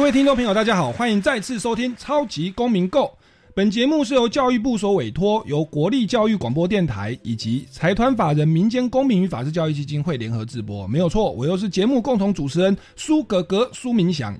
[0.00, 3.04] 各位听众朋友，大家好，欢迎再次收听《超级公民购》。
[3.52, 10.88] 本节目是由教育部所委托，由国立教育广播电台以及财团法人民间公民与法治教育基金会联合直播。
[10.88, 14.34] 没有错，我又是节目共同主持人苏格格苏明祥。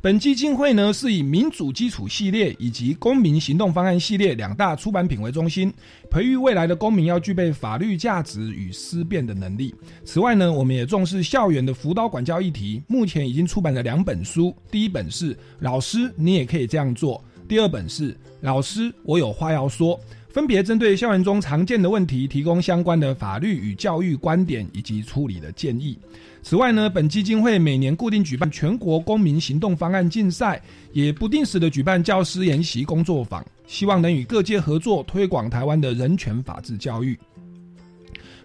[0.00, 5.74] 本基金会呢是以民主基础系列以及公民行动方案系列两大出版品为中心，
[6.08, 9.74] 培育未来的公民要具备法律价值与思辨的能力。
[10.04, 19.96] 此外呢，我们也重视校园的辅导管教议题，目前已经出版了两本书，第一本是《老师，你也可以这样做》，第二本是《老师，我有话要说》。
[20.38, 25.98] 分别针对校园中常见的问题，提供相关的法律与教育观点以及处理的建议。
[26.44, 37.18] 此外呢，本基金会每年固定举办全国公民行动方案竞赛，也不定时的举办教师研习工作坊，希望能与各界合作，推广台湾的人权法治教育。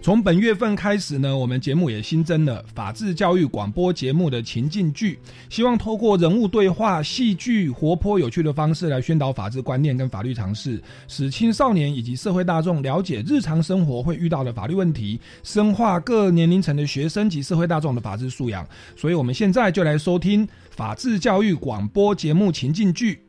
[0.03, 5.17] 从本月份开始呢，我们节目也新增了法治教育广播节目的情境剧，
[5.49, 18.67] 希望透过人物对话、戏剧、活泼有趣的方式来宣导法治观念跟法律常识，使青少年以及社会大众了解日常生活会遇到的法律问题，深化各年龄层的学生及社会大众的法治素养。
[18.97, 23.25] 所以，我们现在就来收听法治教育广播节目情境剧。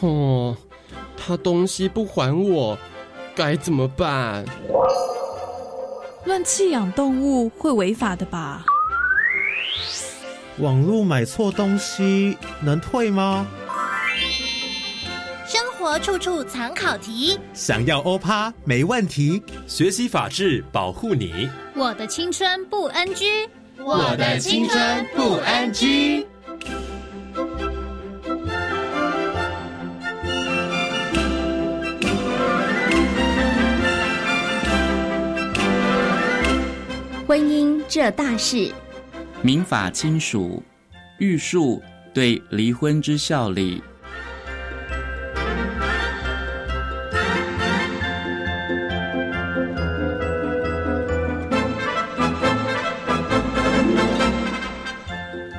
[0.00, 0.54] 哦，
[1.16, 2.78] 他东西不还我。
[3.40, 4.44] 该怎么办？
[6.26, 8.62] 乱弃养动物会违法的吧？
[10.58, 13.46] 网络买错东西能退吗？
[15.46, 19.42] 生活处处藏考题，想要欧趴没问题。
[19.66, 21.48] 学习法治，保护你。
[21.74, 23.48] 我的青春不 NG，
[23.78, 26.26] 我的青春不 NG。
[37.30, 38.72] 婚姻这大事，
[39.40, 40.60] 民法亲属
[41.18, 41.80] 玉树
[42.12, 43.80] 对离婚之效力。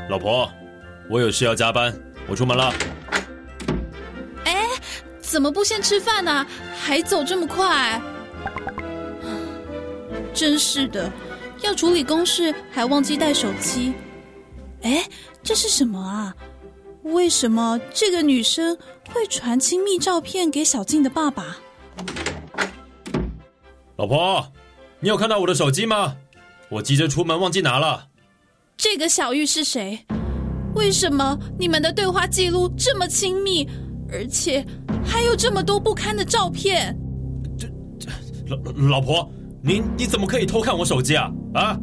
[0.10, 0.52] 老婆，
[1.08, 2.74] 我有事要加班，我出门了。
[4.44, 4.68] 哎，
[5.22, 6.46] 怎么不先吃饭呢？
[6.78, 8.02] 还走这么快？
[10.34, 11.10] 真是的。
[11.62, 13.94] 要处理公事，还忘记带手机。
[14.82, 15.04] 哎，
[15.44, 16.36] 这是什么啊？
[17.04, 18.78] 为什么这个女生
[19.14, 21.58] 会传亲密照片给小静的爸爸？
[23.98, 24.52] 老婆，
[25.00, 26.16] 你有看到我的手机吗？
[26.70, 28.08] 我急着出门忘记拿了。
[28.78, 30.06] 这个小玉是谁？
[30.74, 33.68] 为什么你们的对话记录这么亲密，
[34.12, 34.66] 而且
[35.06, 36.98] 还有这么多不堪的照片？
[37.58, 37.68] 这
[38.00, 38.10] 这，
[38.48, 39.32] 老老婆。
[39.64, 41.32] 你你怎么可以偷看我手机啊？
[41.54, 41.78] 啊！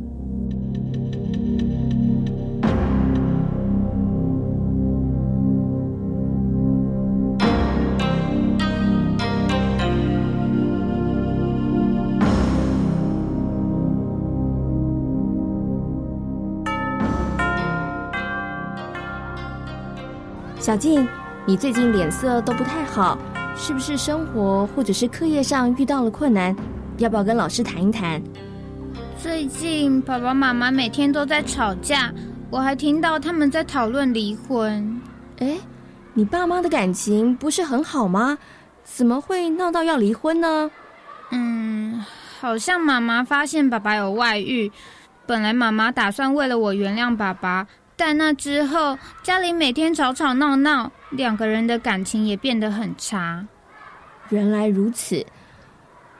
[20.58, 21.06] 小静，
[21.46, 23.16] 你最近脸色都不太好，
[23.54, 26.54] 是不是生活或者是课业上遇到了困难？
[26.98, 28.20] 要不要跟老师谈一谈？
[29.22, 32.12] 最近爸爸妈妈每天都在吵架，
[32.50, 35.00] 我还听到他们在讨论离婚。
[35.38, 35.56] 哎，
[36.12, 38.36] 你爸妈的感情不是很好吗？
[38.82, 40.70] 怎么会闹到要离婚呢？
[41.30, 42.04] 嗯，
[42.40, 44.70] 好像妈妈发现爸爸有外遇，
[45.24, 53.46] 本来妈妈打算为了我原谅爸爸，但那之后家里每天吵吵闹闹，两个人的感情也变得很差。
[54.30, 55.24] 原来如此。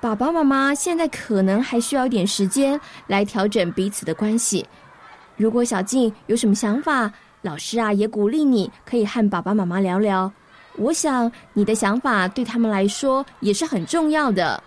[0.01, 4.65] 爸爸妈妈现在可能还需要一点时间来调整彼此的关系。
[5.37, 7.11] 如果小静有什么想法，
[7.43, 10.31] 老师啊也鼓励你可以和爸爸妈妈聊聊。
[10.77, 14.63] 我想你的想法对他们来说也是很重要的。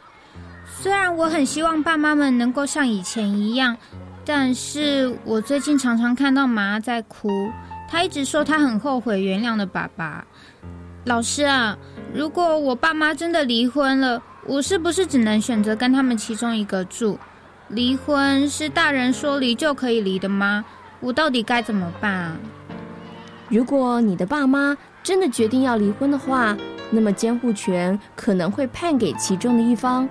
[0.65, 3.75] 虽然我很希望爸妈们能够像以前一样，
[4.25, 7.29] 但是我最近常常看到妈在哭，
[7.89, 10.25] 她一直说她很后悔原谅了爸爸。
[11.05, 11.77] 老师啊，
[12.13, 17.17] 如果我爸妈真的离婚了，我是不是只能选择跟他们其中一个住？
[17.69, 20.65] 离婚是大人说离就可以离的吗？
[20.99, 22.37] 我到底该怎么办啊？
[23.47, 26.57] 如果你的爸妈真的决定要离婚的话，
[26.89, 30.07] 那么监护权可能会判给其中的一方。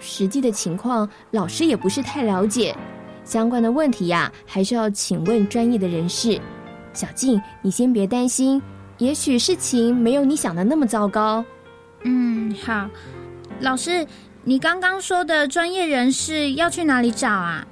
[0.00, 2.76] 实际的情况，老师也不是太了解。
[3.22, 6.40] 相关的问题呀，还是要请问专业的人士。
[6.92, 8.60] 小静，你先别担心，
[8.98, 11.44] 也许事情没有你想的那么糟糕。
[12.02, 12.90] 嗯，好。
[13.60, 14.06] 老师，
[14.44, 17.66] 你刚刚说的专业人士要去哪里找啊？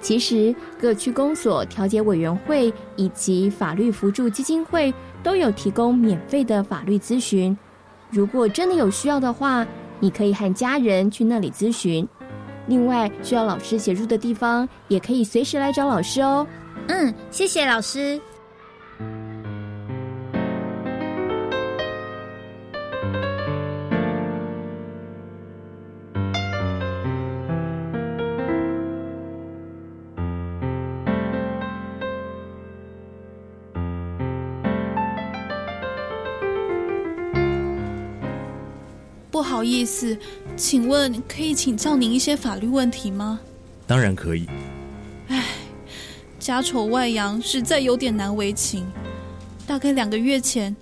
[0.00, 4.92] 其实各区公所调解委员会以及法律扶助基金会
[5.22, 7.56] 都有提供免费的法律咨询。
[8.10, 9.66] 如果真的有需要的话，
[9.98, 12.06] 你可以和家人去那里咨询。
[12.66, 16.46] 另外，需要老师协助的地方，也可以随时来找老师哦。
[16.88, 18.20] 嗯，谢谢老师。
[39.36, 40.16] 不好意思，
[40.56, 43.38] 请问可以请教您一些法律问题吗？
[43.86, 44.46] 当然可以。
[45.28, 45.44] 唉，
[46.38, 48.90] 家丑外扬，实在有点难为情。
[49.66, 50.74] 大概两个月前，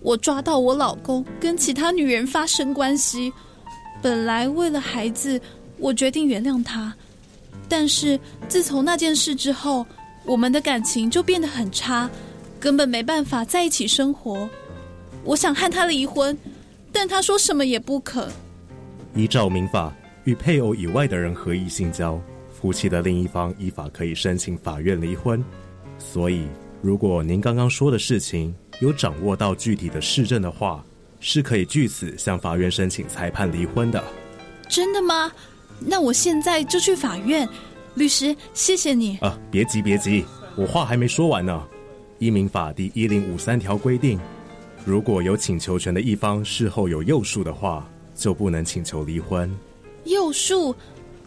[0.00, 3.32] 我抓到我老公跟其他女人发生关系。
[4.02, 5.40] 本来为了孩子，
[5.78, 6.92] 我决定原谅他。
[7.68, 8.18] 但是
[8.48, 9.86] 自从那件事之后，
[10.24, 12.10] 我们的感情就变得很差，
[12.58, 14.50] 根本没办法在一起生活。
[15.22, 16.36] 我想和他离婚。
[17.00, 18.28] 但他说什么也不肯。
[19.14, 19.90] 依照民法，
[20.24, 22.20] 与配偶以外的人合意性交，
[22.52, 25.42] 夫妻的另一方依法可以申请法院离婚。
[25.98, 26.44] 所以，
[26.82, 30.84] 如果您刚刚说的事情有掌握到具体的事证的话，
[31.20, 34.04] 是可以据此向法院申请裁判离婚的。
[34.68, 35.32] 真的吗？
[35.78, 37.48] 那我现在就去法院。
[37.94, 39.16] 律师，谢谢你。
[39.22, 40.22] 啊，别急别急，
[40.54, 41.66] 我话还没说完呢。
[42.18, 44.20] 依民法第一零五三条规定。
[44.84, 49.50] 如果有请求权的一方事后有诱诉的话，就不能请求离婚。
[50.04, 50.74] 诱诉，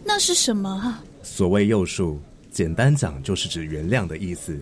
[0.04, 1.02] 那是什么啊？
[1.22, 2.20] 所谓诱诉，
[2.50, 4.60] 简单讲就是指原谅的意思。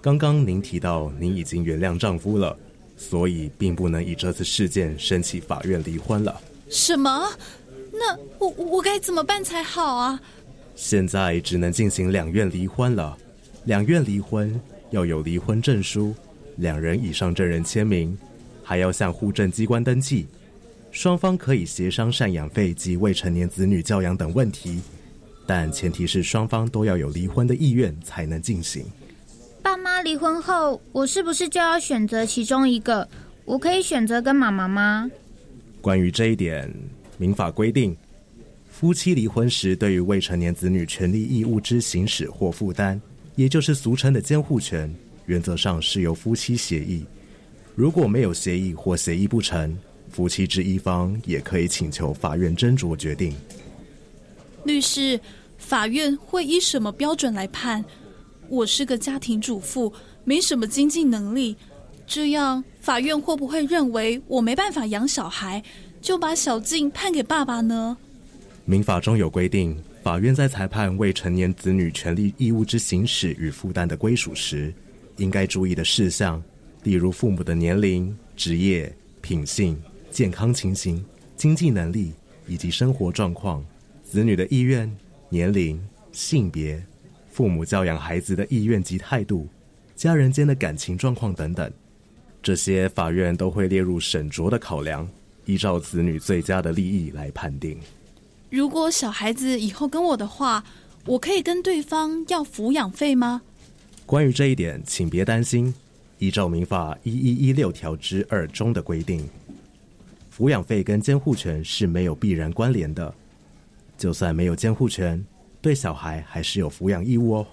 [0.00, 2.56] 刚刚您提到您已经原谅丈夫了，
[2.96, 6.40] 所以并不能以这次事件申请法院离婚了。
[6.68, 7.28] 什么？
[7.92, 10.20] 那我我该怎么办才好啊？
[10.74, 13.16] 现在只能进行两院离婚了。
[13.64, 14.60] 两院离婚
[14.90, 16.14] 要有离婚证书，
[16.56, 18.16] 两人以上证人签名。
[18.68, 20.26] 还要向户政机关登记，
[20.90, 24.80] 双方可以协商赡养费及未成年子女教养等问题，
[25.46, 28.84] 但前提是双方都要有离婚的意愿才能进行。
[29.62, 33.08] 爸妈离婚后，我是不是就要选择其中一个？
[33.44, 35.08] 我可以选择跟妈妈吗？
[35.80, 36.68] 关于这一点，
[37.18, 37.96] 民法规定，
[38.68, 43.00] 夫妻离婚时对于未成年子女权利义务之行使或负担，
[43.36, 44.92] 也就是俗称的监护权，
[45.26, 47.04] 原则上是由夫妻协议。
[47.76, 49.76] 如果没有协议或协议不成，
[50.08, 53.34] 夫妻之一方也可以请求法院斟酌决定。
[54.64, 55.20] 律师，
[55.58, 57.84] 法院会依什么标准来判？
[58.48, 59.92] 我是个家庭主妇，
[60.24, 61.54] 没什么经济能力，
[62.06, 65.62] 这样法院会不会认为我没办法养小孩，
[66.00, 67.94] 就把小静判给爸爸呢？
[68.64, 74.72] 民法中有规定，法院在裁判未成年子女权利义务之行使与负担的归属时，
[75.18, 76.42] 应该注意的事项。
[76.86, 79.76] 例如父母的年龄、职业、品性、
[80.08, 81.04] 健康情形、
[81.36, 82.12] 经济能力
[82.46, 83.64] 以及生活状况、
[84.04, 84.88] 子女的意愿、
[85.28, 86.80] 年龄、性别、
[87.28, 89.48] 父母教养孩子的意愿及态度、
[89.96, 91.68] 家人间的感情状况等等，
[92.40, 95.08] 这些法院都会列入审酌的考量，
[95.44, 97.76] 依照子女最佳的利益来判定。
[98.48, 100.62] 如果小孩子以后跟我的话，
[101.04, 103.42] 我可以跟对方要抚养费吗？
[104.06, 105.74] 关于这一点，请别担心。
[106.18, 109.28] 依照民法一一一六条之二中的规定，
[110.36, 113.12] 抚养费跟监护权是没有必然关联的。
[113.98, 115.24] 就算没有监护权，
[115.60, 117.46] 对小孩还是有抚养义务哦。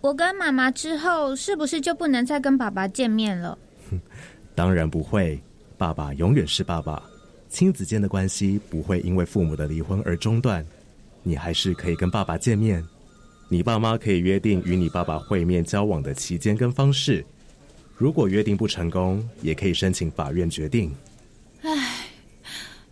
[0.00, 3.56] 我跟妈妈之后，是不是就不能再跟爸爸见面了？
[4.54, 5.40] 当然不会，
[5.78, 7.02] 爸爸永远是爸爸，
[7.48, 10.64] 亲子间的关系不会因为父母的离婚而中断。
[11.22, 12.84] 你还是可以跟爸爸见面，
[13.48, 17.24] 你爸妈可以约定与你爸爸会面交往的期间跟方式。
[18.02, 20.92] 如果约定不成功，也可以申请法院决定。
[21.62, 22.04] 唉，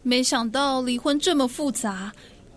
[0.05, 2.13] 没想到离婚这么复杂，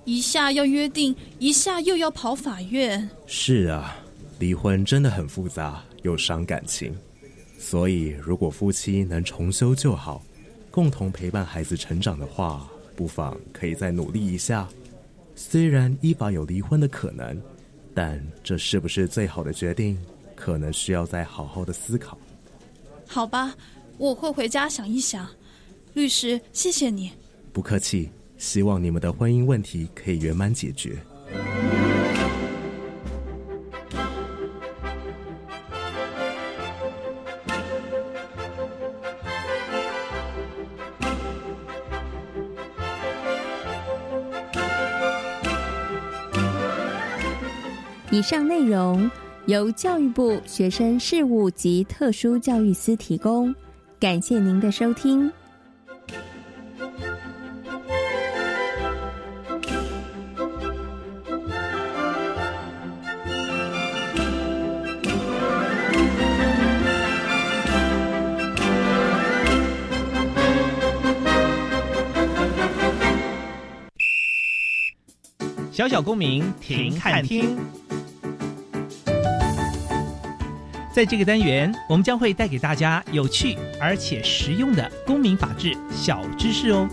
[0.05, 3.09] 一下要约定，一下又要跑法院。
[3.25, 3.97] 是啊，
[4.37, 6.95] 离婚真的很复杂，又伤感情。
[7.57, 10.23] 所以，如果夫妻能重修旧好，
[10.69, 14.69] 共同陪伴孩子成长的话，不妨可以再努力一下。
[15.35, 17.35] 虽然依法有离婚的可能，
[17.95, 19.97] 但这是不是最好的决定，
[20.35, 22.15] 可能需要再好好的思考。
[23.13, 23.53] 好吧，
[23.99, 25.29] 我会回家想一想。
[25.93, 27.11] 律师，谢谢你。
[27.53, 30.97] 不客气，希望你们的婚姻问题可以圆满解决。
[48.09, 49.09] 以上内容
[49.45, 53.53] 由教育部学生事务及特殊教育司提供，
[53.99, 55.29] 感谢您的收听。
[75.69, 77.57] 小小公民停看听。
[80.93, 86.87] 在这个单元，我们将会带给大家有趣而且实用的公民法治小知识哦。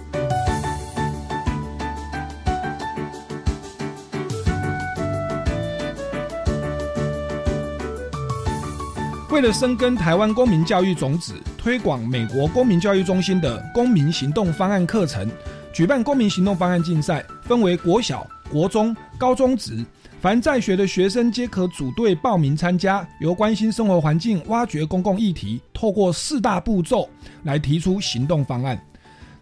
[9.29, 15.31] 为了深耕台湾公民教育种子，推广美国公民教育中心的公民行动方案课程，
[15.75, 19.85] 举办公民行动方案竞赛，分为国小、国中、高中职。
[20.21, 27.09] 凡在学的学生皆可组队报名参加，由关心生活环境、挖掘公共议题，透过四大步骤
[27.45, 28.79] 来提出行动方案。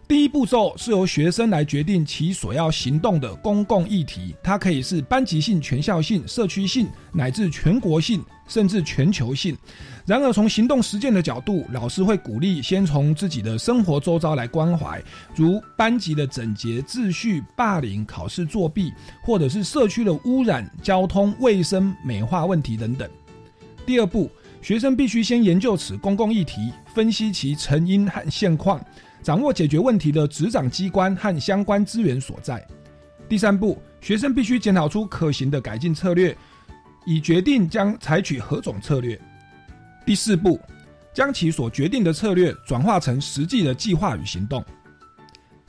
[0.09, 9.55] 第一步骤是由学生来决定其所要行动的公共议题，它可以是班级性、全校性、社区性，乃至全国性，甚至全球性。
[10.07, 14.99] 然而，从行动实践的角度，老师会鼓励先从自己的生活周遭来关怀，
[15.35, 23.07] 如班级的整洁秩序、霸凌、考试作弊，或者是社区的污染、交通卫生美化问题等等。
[23.85, 24.27] 第二步，
[24.59, 28.83] 学生必须先研究此公共议题，分析其成因和现况，
[29.21, 32.65] 掌握解决问题的执掌机关和相关资源所在。
[33.27, 36.35] 第三步，学生必须检讨出可行的改进策略，
[37.05, 39.19] 以决定将采取何种策略。
[40.05, 40.59] 第四步，
[41.13, 44.63] 将其所决定的策略转化成实际的计划与行动。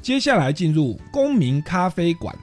[0.01, 2.35] 接下来进入公民咖啡馆。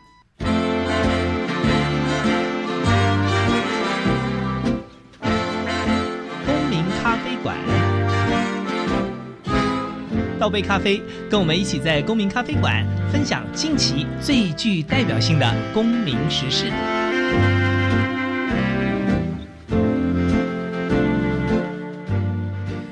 [10.39, 16.71] 倒杯咖啡，跟我们一起在公民咖啡馆分享近期最具代表性的公民时事。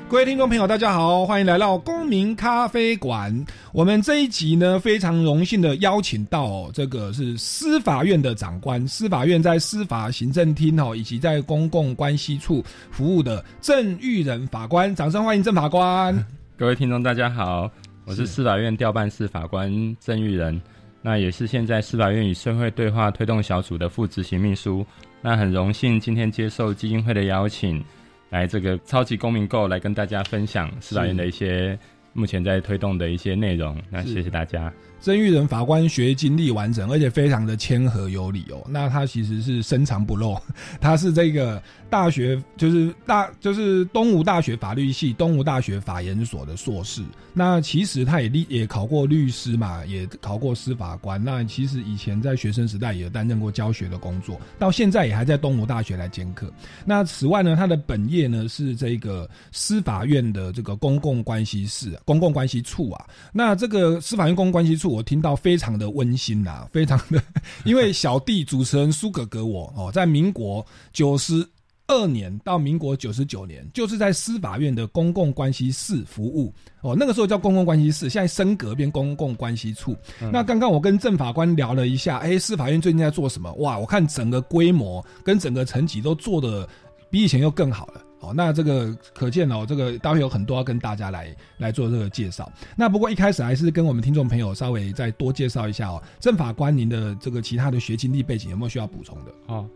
[0.08, 3.44] 各位听众朋友，大家好，欢迎来到公民咖啡馆。
[3.72, 16.26] 我们这一集呢，非常荣幸的邀请到这个是司法院的长官，司法院在司法行政厅哦，以及在公共关系处服务的郑玉仁法官，掌声欢迎郑法官。
[16.58, 17.70] 各位听众，大家好，
[18.06, 19.70] 我是司法院调办司法官
[20.00, 20.58] 郑玉仁，
[21.02, 24.84] 那也是现在司法院与社会对话推动小组的副执行秘书。
[25.20, 27.84] 那很荣幸今天接受基金会的邀请。
[28.30, 31.78] 来这个超级公民购来跟大家分享司法院的一些
[32.14, 34.72] 目前在推动的一些内容，那谢谢大家。
[35.00, 38.66] 曾玉仁法官学经历完整，而且非常的谦和有礼哦。
[38.68, 40.36] 那他其实是深藏不露，
[40.80, 47.04] 他是这个大学就是大就是东吴大学法律系、东吴大学法研所的硕士。
[47.32, 51.22] 那其实他也立也考过律师嘛，也考过司法官。
[51.22, 56.50] 那其实以前在学生时代也担任过教学的工作，到现在也还在东吴大学来兼课。
[56.84, 63.06] 那此外呢，他的本业呢是这个司法院的这个公共关系室、公共关系处啊。
[63.30, 64.85] 那这个司法院公共关系处。
[64.86, 67.22] 我听到非常的温馨呐， 非常的，
[67.64, 71.46] 因为小弟主持人苏哥哥我哦，在民国九十
[71.88, 79.96] 二年到民国九十九年，就是在司法院的公共关系室服务哦，那个时候叫公共关系室，现在升格变公共关系处。
[80.32, 83.52] 那刚刚我跟郑法官聊了一下，哎，司法院最近在做什么？
[83.54, 86.68] 哇，我看整个规模跟整个层级都做的
[87.08, 88.02] 比以前又更好了。
[88.28, 92.50] 哦，那这个可见哦，这个待会有很多要跟大家来来做这个介绍。
[92.76, 99.32] 那不过一开始还是跟我们听众朋友稍微再多介绍一下哦，郑法官您的这个其他的学经历背景有没有需要补充的？
[99.46, 99.68] 哦，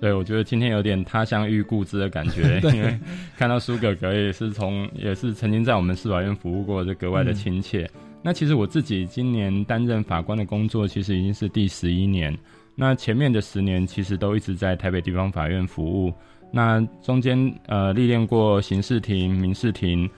[0.00, 2.98] 对，我觉得今天有点他乡遇故知的感觉， 因为
[3.36, 7.88] 看到苏哥哥也是从也是曾经在我们司法院服务过，就格外的亲切。
[8.20, 12.36] 那其实我自己今年担任法官的工作，其实已经是第十一年。
[12.74, 16.12] 那前面的十年其实都一直在台北地方法院服务。
[16.50, 20.08] 那中间呃历练过刑事庭、民事庭，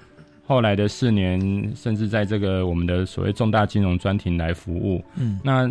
[0.46, 1.40] 后来的四年
[1.74, 5.02] 甚至在这个我们的所谓重大金融专庭来服务。
[5.16, 5.70] 嗯，那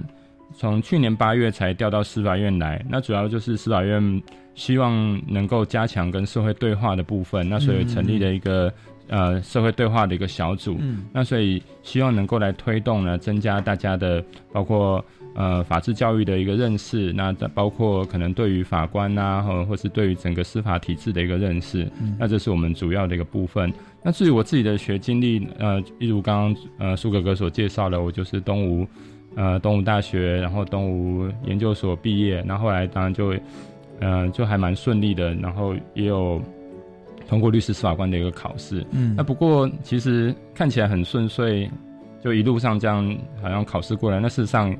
[0.55, 4.23] 从去年八月才调到司法院来，那主要就是司法院
[4.55, 8.73] 希望能够加强跟社会对话的部分，那所以成立了一个
[9.07, 11.05] 呃社会对话的一个小组，嗯。
[11.13, 15.03] 那所以希望能够来推动呢，增加大家的包括
[15.39, 23.71] 呃法治教育的一个认识，那包括可能对于法官呐、或或是对于整个司法体制的一个认识，嗯那这是我们主要的一个部分。
[24.03, 28.85] 那至于我自己的学经历，呃，一如刚刚呃苏哥哥所介绍的，我就是东吴
[29.35, 33.33] 呃东吴大学，然后东吴研究所毕业，那后后来当然就
[34.01, 36.41] 呃就还蛮顺利的，然后也有
[37.29, 38.85] 通过律师司法官的一个考试。
[38.91, 41.69] 嗯那不过其实看起来很顺遂，
[42.21, 44.75] 就一路上这样好像考试过来，那事实上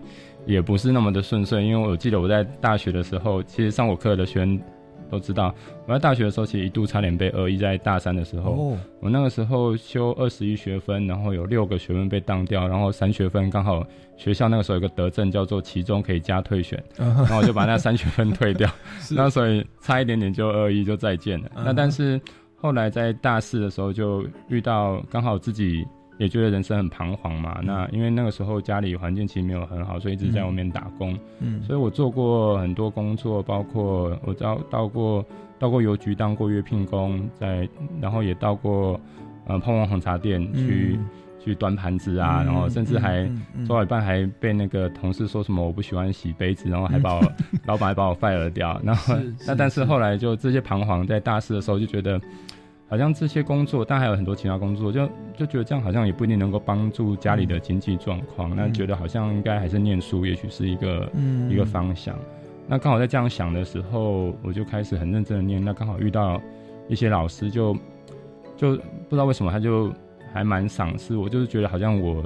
[0.50, 4.60] 也不是那么的顺遂，因为我记得我在大学的时候，其实上我课的学生
[5.08, 5.54] 都知道，
[5.86, 8.78] 我在大学的时候其实一度差点被恶意，在大三的时候，哦。
[9.00, 13.86] 我那个时候修二十一学分，然后有六个学分被当掉，然后三学分刚好
[14.18, 18.68] 学校那个时候有个德政叫做其中可以加退选，嗯然后我就把那三学分退掉，
[19.16, 21.50] 那所以差一点点就二一就再见了。
[21.58, 22.20] 嗯那但是
[22.56, 25.86] 后来在大四的时候就遇到刚好自己
[26.20, 31.18] 也觉得人生很彷徨嘛，那因为那个时候家里环境其实没有很好，所以一直在外面打工。
[31.40, 35.26] 嗯所以我做过很多工作，包括我到到过
[35.58, 37.68] 到过邮局当过月聘工，在
[38.02, 39.00] 然后也到过
[39.48, 41.10] 呃碰碰红茶店去、嗯
[41.42, 43.26] 去端盘子啊，嗯然后甚至还
[43.66, 47.22] 做到一半还被那个同事说什么我不喜欢洗杯子，然后还把我、
[47.66, 48.78] 老板还把我 fire 掉。
[48.84, 52.20] 然后是那但是后来就这些彷徨，在大四的时候就觉得。
[52.90, 58.56] 好像这些工作，但还有很多其他工作，就就觉得这样好像也不一定能够帮助家里的经济状况。
[58.56, 62.18] 那觉得好像应该还是念书，也许是一个、嗯一个方向。
[62.68, 65.64] 那刚好在这样想的时候，我就开始很认真的念。
[65.64, 66.42] 那刚好遇到
[66.88, 67.76] 一些老师就，
[68.58, 69.94] 就不知道为什么他就
[70.34, 72.24] 还蛮赏识我，就是觉得好像我，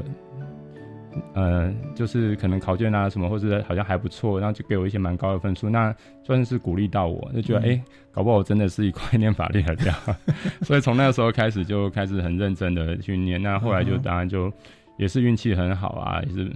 [1.34, 5.70] 呃，就是可能考卷啊什么，或者好像还不错，然后就给我一些蛮高的分数。
[5.70, 9.94] 那算是鼓励到我，就觉得哎、搞不好我真的是一块 念法律的料。
[10.64, 13.42] 所以从那个时候开始就开始很认真的去念。
[13.42, 14.52] 那后来就当然就
[14.98, 16.52] 也是运气很好啊，也是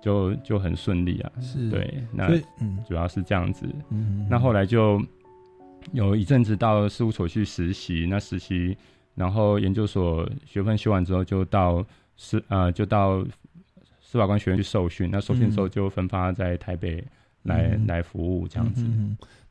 [0.00, 1.32] 就就很顺利啊。
[1.40, 2.28] 是对，那
[2.60, 3.66] 嗯主要是这样子。
[3.90, 5.02] 嗯那后来就
[5.92, 8.76] 有一阵子到事务所去实习，那实习，
[9.14, 11.84] 然后研究所学分修完之后，就到
[12.16, 13.24] 是呃就到
[14.10, 15.08] 司法官学院去受训。
[15.12, 17.04] 那受训之后就分发在台北
[17.44, 18.84] 来、嗯来服务这样子。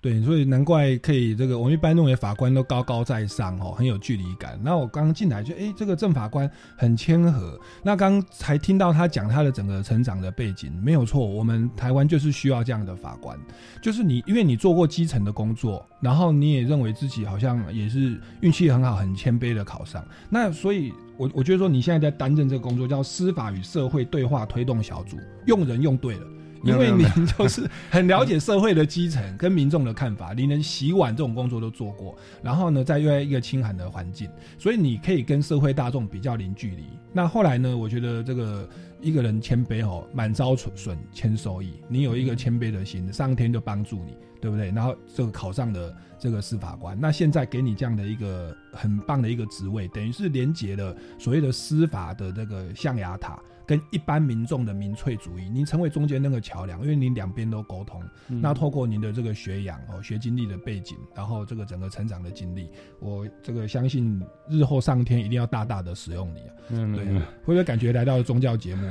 [0.02, 4.58] 对，所以难怪可以这个，我们一般认为法官都高高在上哦，很有距离感。
[4.64, 7.60] 那我刚刚进来就，哎，这个正法官很谦和。
[7.84, 13.38] 那刚才听到他讲他的整个成长的背景，没有错，我们台湾就是需要这样的法官，
[13.82, 20.02] 就是你，因为你做过基层的工作，然后你也认为自己好像也是运气很好，很谦卑的考上。
[20.30, 26.22] 那所以我我觉得说，你现在在担任这个工作叫司法与社会对话推动小组，用人用对了。
[26.64, 36.84] 因为您就是 很了解社会的基层跟民众的看法，你连洗碗这种工作都做过，然后呢，在又在一个清寒的环境，所以你可以跟社会大众比较零距离。
[37.12, 38.68] 那后来呢，我觉得这个
[39.02, 41.74] 一个人谦卑哦，满招损，谦受益。
[41.88, 44.72] 你有一个谦卑的心，上天就帮助你，对不对？
[44.72, 53.40] 然后这个考上了这个司法官，那现在给你这样的一个很棒的一个职位，等于是连接了所谓的司法的这个象牙塔。
[53.70, 58.02] 跟一般民众的民粹主义，您成为中间那个桥梁，因为您两边都沟通。
[58.28, 62.68] 嗯那透过您的这个学养哦、学经历的背景，然后这个整个成长的经历，
[63.00, 66.54] 我这个相信日后上天一定要大大的使用你啊。
[66.68, 68.90] 对，嗯嗯会不会感觉来到了宗教节目？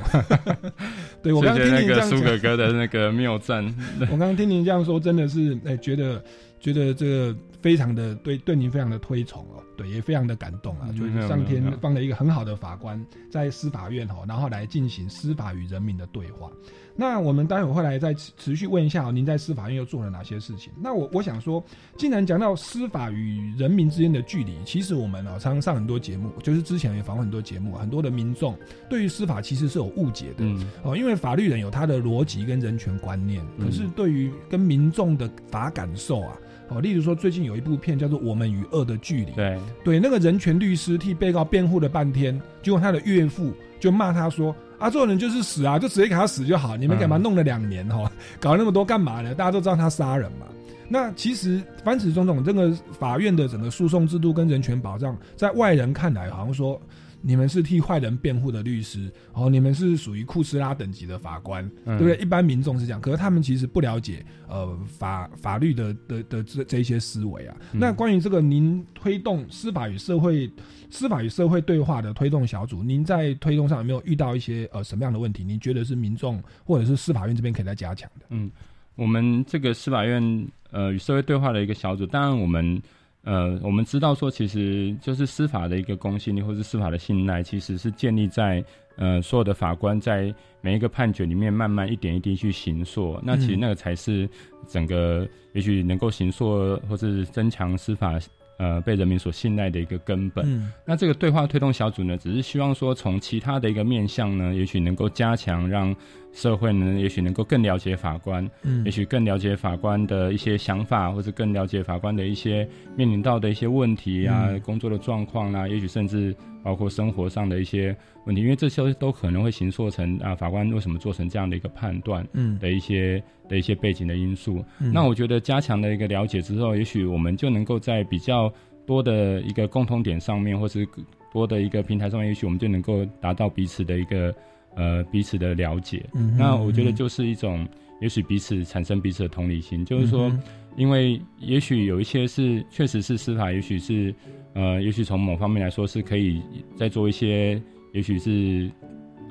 [1.21, 3.65] 对 我刚刚听那个您这样讲苏哥哥的那个谬赞，
[3.99, 6.23] 我刚刚听您这样说，真的是哎、觉得
[6.57, 16.51] 觉得这个非常的对对您非常的推崇哦，对，也非常的感动啊，嗯就是上天放了一个很好的法官在司法院哦，然后来进行司法与人民的对话。
[16.97, 20.73] 那我们待会会来再持持续问一下、哦，您在司法院又做了哪些事情？
[20.81, 21.63] 那我我想说，
[21.97, 28.53] 既然讲到司法与人民之间的距离，其实我们哦常常上很多节目，就是之前也访问很多节目，很多的民众
[28.89, 36.37] 对于司法其实是有误解的、嗯哦，因为法律人有他的逻辑跟人权观念，嗯可是对于跟民众的法感受啊。
[36.69, 49.33] 哦，例如说，最近有一部片叫做《我们与恶的距离》，对对，那个人权律师替被告辩护了半天，结果他的岳父就骂他说：“啊，这种人就是死啊，就直接给他死就好，你们干嘛弄了两年哈、哦，搞那么多干嘛呢？
[49.33, 50.45] 大家都知道他杀人嘛。”
[50.91, 56.81] 那其实凡此种种，这个法院的整个诉讼制度跟人权保障，在外人看来好像说
[57.21, 62.17] 你们是替坏人辩护的律师，哦，你们是属于库斯拉等级的法官，对不对？
[62.17, 67.55] 一般民众是这样，可是他们其实不了解呃法法律的的的这这一些思维啊。
[67.71, 70.49] 那关于这个，您推动司法与社会
[70.89, 75.43] 司法与社会对话的推动小组，您在推动上有没有遇到一些呃什么样的问题？
[75.43, 78.25] 您觉得是民众或者是司法院这边可以再加强的？
[78.29, 78.49] 嗯，
[78.95, 82.81] 我们这个司法院呃与社会对话的一个小组，当然我们。
[83.23, 88.63] 呃，我们知道说，其实就是司法的一个公信力，或是司法的信赖，其实是建立在
[88.95, 93.19] 呃所有的法官在每一个判决里面慢慢一点一滴去行塑。
[93.21, 94.27] 那其实那个才是
[94.67, 98.17] 整个也许能够行塑，或是增强司法
[98.59, 100.71] 呃被人民所信赖的一个根本。
[100.85, 105.95] 那这个对话推动小组呢，只是希望说从其他的一个面向呢，也许能够加强让。
[106.31, 117.95] 社会呢，也许能够更了解法官，嗯，也许更了解法官的一些想法，或者更了解法官的一些面临到的一些问题啊，工作的状况啊，也许甚至包括生活上的一些
[118.25, 124.63] 问题，因为这些都可能会形塑成啊，法官为什么做成这样的一个判断，嗯，的一些的一些背景的因素。
[124.77, 128.51] 那我觉得加强的一个了解之后，也许我们就能够在比较
[128.85, 130.87] 多的一个共通点上面，或是
[131.31, 134.33] 多的一个平台上面，也许我们就能够达到彼此的一个。
[134.75, 137.67] 呃，彼此的了解，嗯那我觉得就是一种，
[137.99, 140.31] 也许彼此产生彼此的同理心，就是说，
[140.77, 144.13] 因为也许有一些是确实是司法，也许是
[144.53, 146.41] 呃，也许从某方面来说是可以
[146.75, 147.61] 再做一些，
[147.93, 148.71] 也许是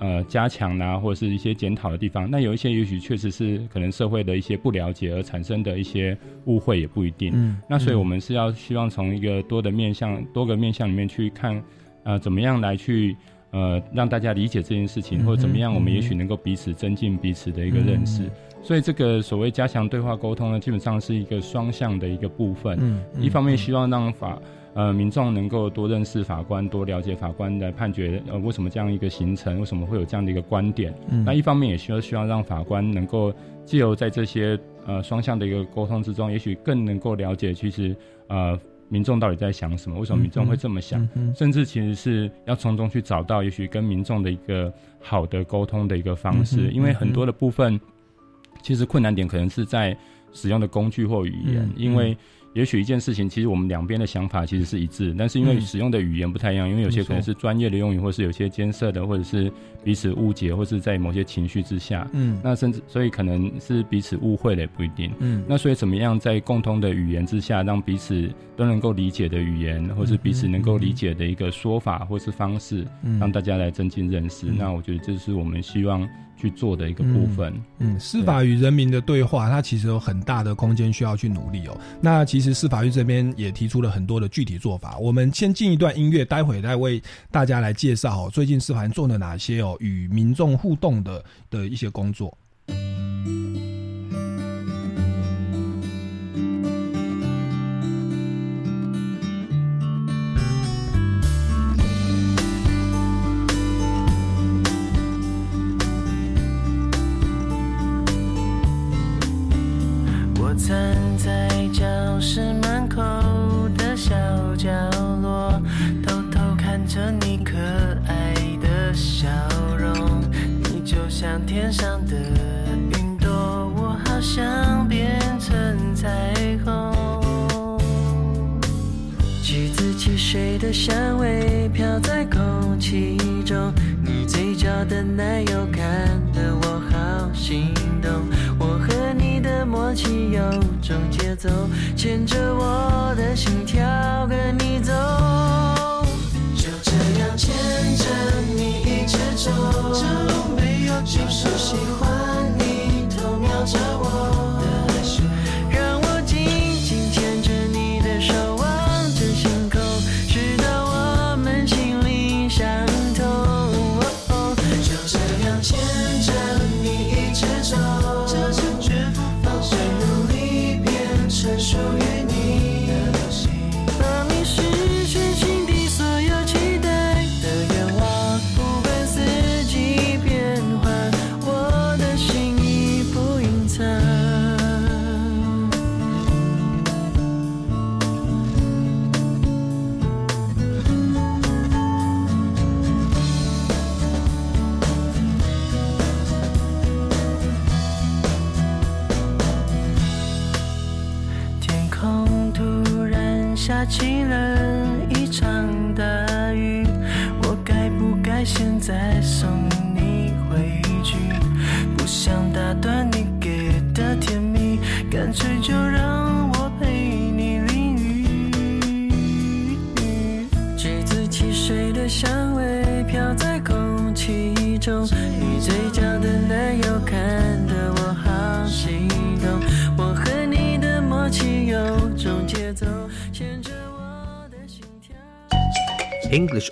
[0.00, 2.30] 呃加强啊，或者是一些检讨的地方。
[2.30, 7.32] 那有一些也许确实是可能社会的一些不了解而产生的一些误会，也不一定。
[7.34, 11.62] 嗯，那所以我们是要希望从一个多的面向、多个面向里面去看，
[12.04, 13.16] 呃，怎么样来去。
[13.50, 18.30] 呃，让大家理解这件事情，或者怎么样，我们也许能够彼此增进彼此的一个认识。
[18.62, 22.76] 所以，这个所谓加强对话沟通呢，基本上是一个双向的一个部分。
[22.80, 24.38] 嗯，一方面希望让法
[24.74, 30.92] 呃民众能够多认识法官，多了解法官的判决，呃，为什么这样一个形成，为什么会有这样的一个观点。
[31.08, 33.32] 嗯，那一方面也需要希望让法官能够
[33.64, 38.58] 借由在这些呃双向的一个沟通之中，也许更能够了解，其实呃。
[38.90, 39.98] 民众到底在想什么？
[39.98, 41.06] 为什么民众会这么想？
[41.36, 46.70] 甚至其实是要从中去找到，也许跟民众的一个好的沟通的一个方式。
[46.70, 47.78] 因为很多的部分，
[48.68, 49.96] 其实困难点可能是在
[50.30, 52.14] 使用的工具或语言，因为。
[52.58, 59.48] 也许一件事情，其实我们两边的想法其实是一致，但是因为使用的语言不太一样，因为有些可能是专业的用语，或是有些艰涩的，或者是
[59.84, 72.84] 彼此误解，或是在某些情绪之下，嗯，那甚至所以可能是彼此误会了也不一定，嗯，那所以怎么样在共通的语言之下，让彼此都能够理解的语言，或是彼此能够理解的一个说法或是方式，
[73.20, 76.08] 让大家来增进认识，那我觉得这是我们希望。
[76.40, 81.76] 去做的一个部分，嗯，司法与人民的对话，它其实有很大的空间需要去努力哦。
[82.00, 84.98] 那其实司法院这边也提出了很多的具体做法。
[84.98, 92.36] 我们先进一段音乐，待会再为大家来介绍哦，最近司法院做了哪些哦与民众互动的的一些工作。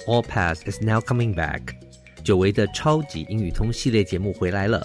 [0.07, 1.63] All Pass is now coming back。
[2.23, 4.81] 久违的超级英语通系列节目回来了。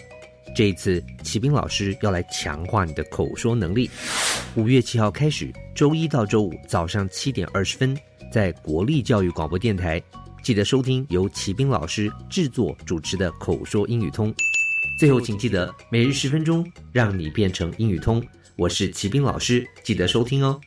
[0.55, 3.89] 这一次，骑兵老师要来强化你的口说能力。
[4.55, 7.95] 五月七号开始，周一到周五早上七点二十分，
[8.31, 10.01] 在国立教育广播电台，
[10.43, 14.33] 记得收听由骑兵老师制作主持的口说英语通。
[14.99, 18.21] 最后，请记得每日十分钟，让你变成英语通。
[18.57, 20.59] 我是骑兵老师，记得收听哦。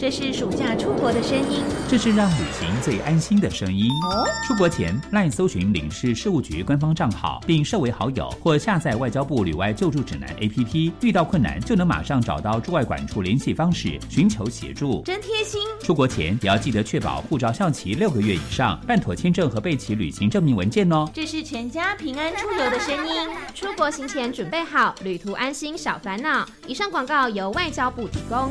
[0.00, 1.62] 这是暑假出国的声音。
[1.86, 3.90] 这是让旅行最安心的声音。
[4.10, 15.02] 哦，出国前赖搜寻领事事务局官方账号，并设为好友，或下载外交部旅外救助指南 APP，遇到困难就能马上找到驻外馆处联系方式，寻求协助。
[15.04, 15.60] 真贴心。
[15.82, 21.06] 出国前也要记得确保护照效期六个月以上，办妥签证和备齐旅行证明文件哦。
[21.12, 23.14] 这是全家平安出游的声音。
[23.54, 26.48] 出国行前准备好，旅途安心少烦恼。
[26.66, 28.50] 以上广告由外交部提供。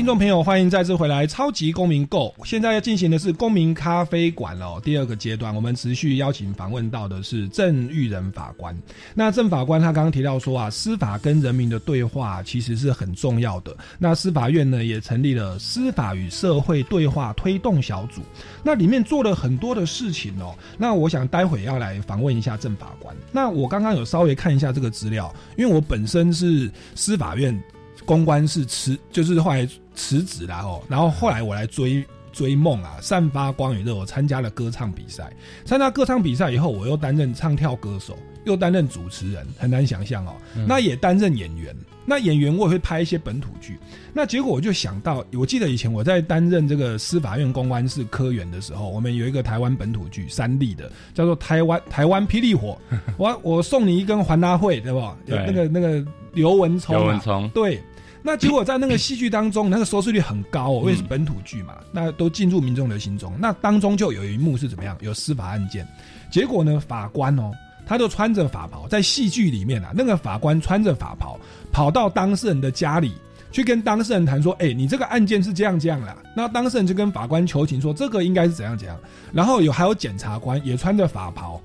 [0.00, 2.34] 听众朋友，欢迎再次回来《超级公民购》。
[2.46, 8.74] 现在要进行的是公民咖啡馆哦，第二个阶段，我们持续邀请访问到的是郑玉仁法官。
[9.14, 13.76] 那郑法官他刚刚提到说啊，司法跟人民的对话其实是很重要的。
[13.98, 18.22] 那司法院呢也成立了司法与社会对话推动小组，
[18.64, 20.54] 那里面做了很多的事情哦。
[20.78, 23.14] 那我想待会要来访问一下郑法官。
[23.30, 27.54] 那我刚刚有稍微看一下这个资料，因为我本身是司法院。
[28.06, 29.68] 公关是辞，就是后来
[30.00, 35.30] 辞职啦哦，然后后来我来追追梦啊，散发光与热，我参加了歌唱比赛，
[35.66, 40.32] 参加歌唱比赛以后，我又担任唱跳歌手，又担任主持人，很难想象哦。
[40.56, 43.78] 嗯那也担任演员，那演员我也会拍一些本土剧。
[44.14, 52.78] 那结果我就想到，我记得以前我在担任这个司法院公关室科员的时候，我们有一个台湾本土剧三立的，叫做台湾台湾霹雳火。
[53.18, 55.02] 我我送你一根环拉会，对不？
[55.26, 57.82] 那个那个刘文聪、啊，刘文聪对。
[58.22, 63.32] 那结果在那个戏剧当中，那个收视率很高哦，因为是本土剧嘛，那都进入民众的心中。
[63.38, 64.96] 那当中就有一幕是怎么样？
[65.00, 65.86] 有司法案件，
[66.30, 67.50] 结果呢，法官哦，
[67.86, 71.38] 他就穿着法袍，在戏剧里面啊，那个法官穿着法袍
[71.72, 73.14] 跑到当事人的家里，
[73.50, 78.96] 去跟当事人谈说：“哎、你这个案件是这样这样啦。”那当事人就跟法官求情说：“这个应该是怎样怎样。”
[79.32, 81.60] 然后有还有检察官也穿着法袍，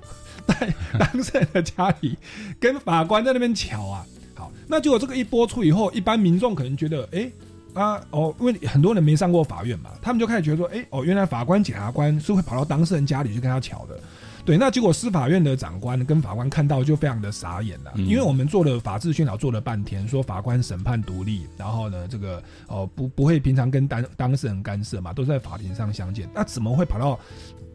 [0.46, 2.16] 在当事人的家里
[2.58, 4.04] 跟法官在那边瞧啊。
[4.46, 7.30] 好，那结果这个一播出以后，一般民众可能觉得，哎、
[7.74, 13.98] 啊哦，因为很多人没上过法院嘛，他们就开始觉得说，哎、哦，原来法官、检察官是会跑到当事人家里去跟他瞧的。
[14.44, 27.18] 对，那结果司法院的长官跟法官看到就非常的傻眼了，嗯因为我们做了法制宣导做了半天，说法官审判独立，然后呢，这个哦不不会平常跟当当事人干涉嘛，都是在法庭上相见，那怎么会跑到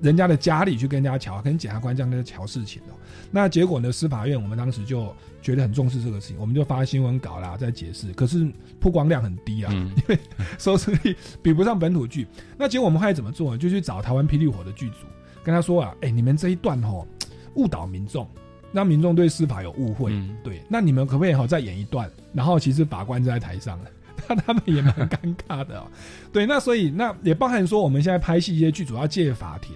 [0.02, 2.96] 人家的家里去跟人家瞧，跟检察官这样跟他瞧事情哦？
[3.32, 8.46] 那结果呢，司法院我们当时就觉得很重视这个事情，我们就发新闻稿啦，在解释，可是
[8.80, 10.20] 曝光量很低啊，因为
[10.60, 12.28] 收视率比不上本土剧。
[12.58, 13.58] 那结果我们后来怎么做呢？
[13.58, 14.98] 就去找台湾霹雳火的剧组。
[15.44, 17.08] 跟他说啊，哎、你们这一段吼
[17.56, 18.30] 误导民众，
[18.72, 20.12] 让民众对司法有误会。
[20.44, 22.08] 对，那你们可不可以好再演一段？
[22.32, 23.90] 然后其实法官就在台上了，
[24.28, 25.18] 那 他们也蛮尴
[25.48, 25.88] 尬的、哦。
[26.32, 29.76] 对，那所以那也包含说我们现在拍戏一些剧组要借法庭。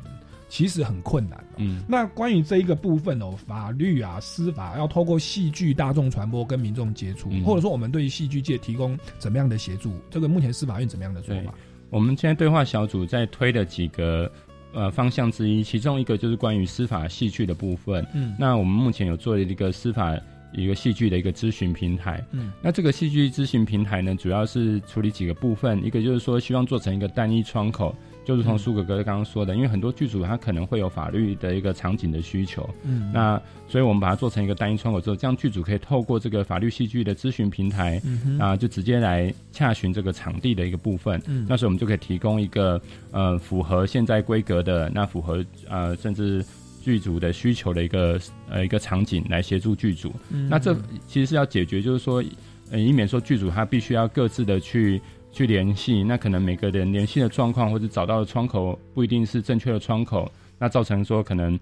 [0.56, 1.44] 其实很困难。
[1.58, 9.92] 嗯，那关于这一个部分哦，法律啊、司法要透过戏剧大众传播跟民众接触，或者说我们对戏剧界提供怎么样的协助？
[10.10, 11.54] 这个目前司法院怎么样的做法？
[11.90, 14.32] 我们现在对话小组在推的几个
[14.72, 18.08] 呃方向之一，其中一个就是关于司法戏剧的部分。
[18.14, 20.18] 嗯，那我们目前有做了一个司法。
[20.54, 27.94] 一个戏剧的一个咨询平台，嗯，那这个戏剧咨询平台呢，主要是处理几个部分，一个就是说希望做成一个单一窗口，
[28.26, 46.44] 就如同苏哥哥刚刚说的，因为很多剧组他可能会有法律的一个场景的需求，嗯，那所以我们把它做成一个单一窗口之后，这样剧组可以透过这个法律戏剧的咨询平台，嗯啊，就直接来洽询这个场地的一个部分，嗯，那时候我们就可以提供一个呃符合现在规格的，那符合呃甚至。
[46.86, 50.14] 剧组的需求的一个呃一个场景来协助剧组，
[50.48, 50.72] 那这
[51.08, 52.24] 其实是要解决，就是说，
[52.70, 55.02] 呃，以免说剧组他必须要各自的去
[55.36, 61.60] 去联系，那可能每个人联系的状况或者找到的窗口不一定是正确的窗口，那造成说可能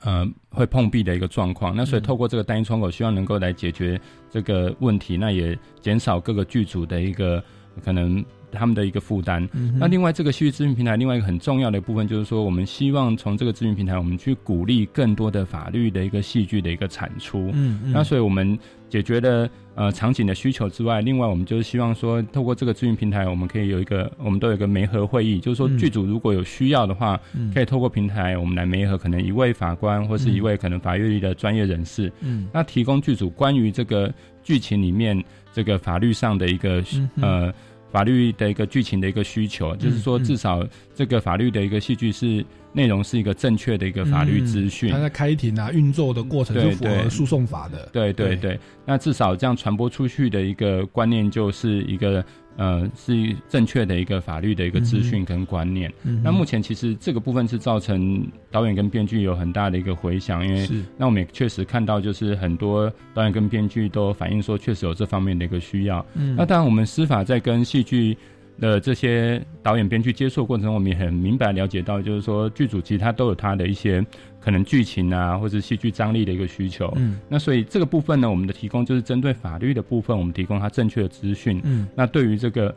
[0.00, 1.74] 呃会碰壁的一个状况。
[1.76, 3.98] 那所以透过这个单一窗口，希望能够来解决
[4.28, 7.42] 这个问题，那也减少各个剧组的一个
[7.84, 8.22] 可能。
[8.52, 9.48] 他们的一个负担。
[9.78, 17.50] 那另外，这个戏剧咨询平台另外一个很重要的部分，就是说，我们希望从这个咨询平台，我们去鼓励更多的法律的一个戏剧的一个产出。
[17.52, 17.92] 嗯嗯。
[17.92, 18.58] 那所以我们
[18.88, 27.20] 解决了呃场景的需求之外，另外我们就是希望说，透过这个咨询平台，我们可以有一个，我们都有一个媒合会议，就是说剧组如果有需要的话，
[27.54, 32.12] 可以透过平台，我们来媒合可能一位法官或是一位可能法律的专业人士。
[32.20, 32.48] 嗯。
[32.52, 36.82] 那提供剧组关于这个剧情里面这个法律上的一个
[37.20, 37.52] 呃。
[37.90, 44.90] 法律的一个剧情的一个需求，就是说，至少这个法律的一个戏剧是内容是一个正确的一个法律资讯。
[44.90, 47.88] 它在开庭啊运作的过程是符合诉讼法的。
[47.92, 52.24] 对对对，那至少这样传播出去的一个观念就是一个。
[52.60, 55.90] 呃，是正确的一个法律的一个资讯跟观念。
[56.22, 60.68] 那目前其实这个部分是造成导演跟编剧有很大的一个回响，因为
[60.98, 66.04] 那我们也确实看到，就是很多导演跟编剧都反映说，确实有这方面的一个需要。
[66.36, 68.14] 那当然，我们司法在跟戏剧。
[68.60, 74.04] 的这些导演编剧接触过程中，我们也很明白了解到，就是说剧组其实它都有它的一些
[74.40, 76.92] 可能剧情啊，或者戏剧张力的一个需求。
[76.96, 81.60] 嗯，那所以这个部分呢，我们的提供就是针对法律的部分，我们提供它正确的资讯。
[81.64, 82.74] 嗯，那对于这个。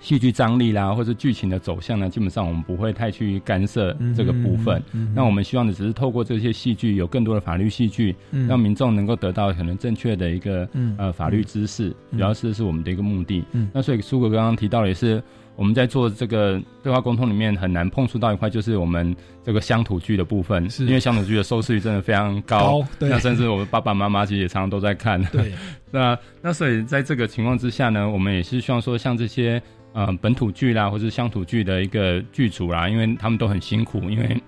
[0.00, 4.82] 戏剧张力啦，或者剧情的走向呢，基本上我们不会太去干涉这个部分。
[5.14, 8.16] 那我们希望的只是透过这些戏剧，有更多的法律戏剧，
[8.48, 10.66] 让民众能够得到可能正确的一个
[10.96, 13.44] 呃法律知识，主要是是我们的一个目的。
[13.74, 15.22] 那所以苏格刚刚提到也是
[15.60, 25.22] 我们在做这个对话沟通里面很难碰触到一块，就是我们这个乡土剧的部分，因为乡土剧的收视率真的非常高，那甚至我们爸爸妈妈其实也常常都在看。
[25.26, 25.52] 对，
[25.92, 29.62] 那那所以在这个情况之下呢，我们也是希望说像这些。
[29.92, 34.40] 呃，本土剧啦，或者乡土剧的一个剧组啦，因为他们都很辛苦，因为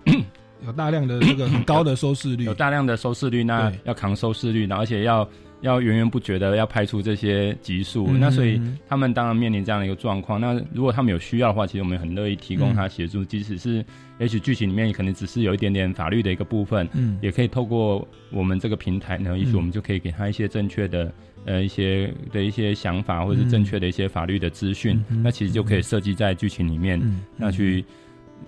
[0.64, 5.28] 有大量的这个很高的收视率，有大量的收视率，那要扛收视率，而且要
[5.62, 10.38] 要源源不绝的要拍出这些集数，那所以他们当然面临这样的一个状况。
[10.38, 13.84] 那如果他们有需要的话，其实我们很乐意提供他协助，即使是
[14.18, 21.10] 也许剧情里面可能只是有一点点法律的一个部分，嗯，也可以透过我们这个平台呢，也许我们就可以给他一些正确的。
[21.44, 27.02] 呃，一些的一些想法，或者是正确的一些法律的资讯，那其实就可以设计在剧情里面，
[27.36, 27.84] 那去，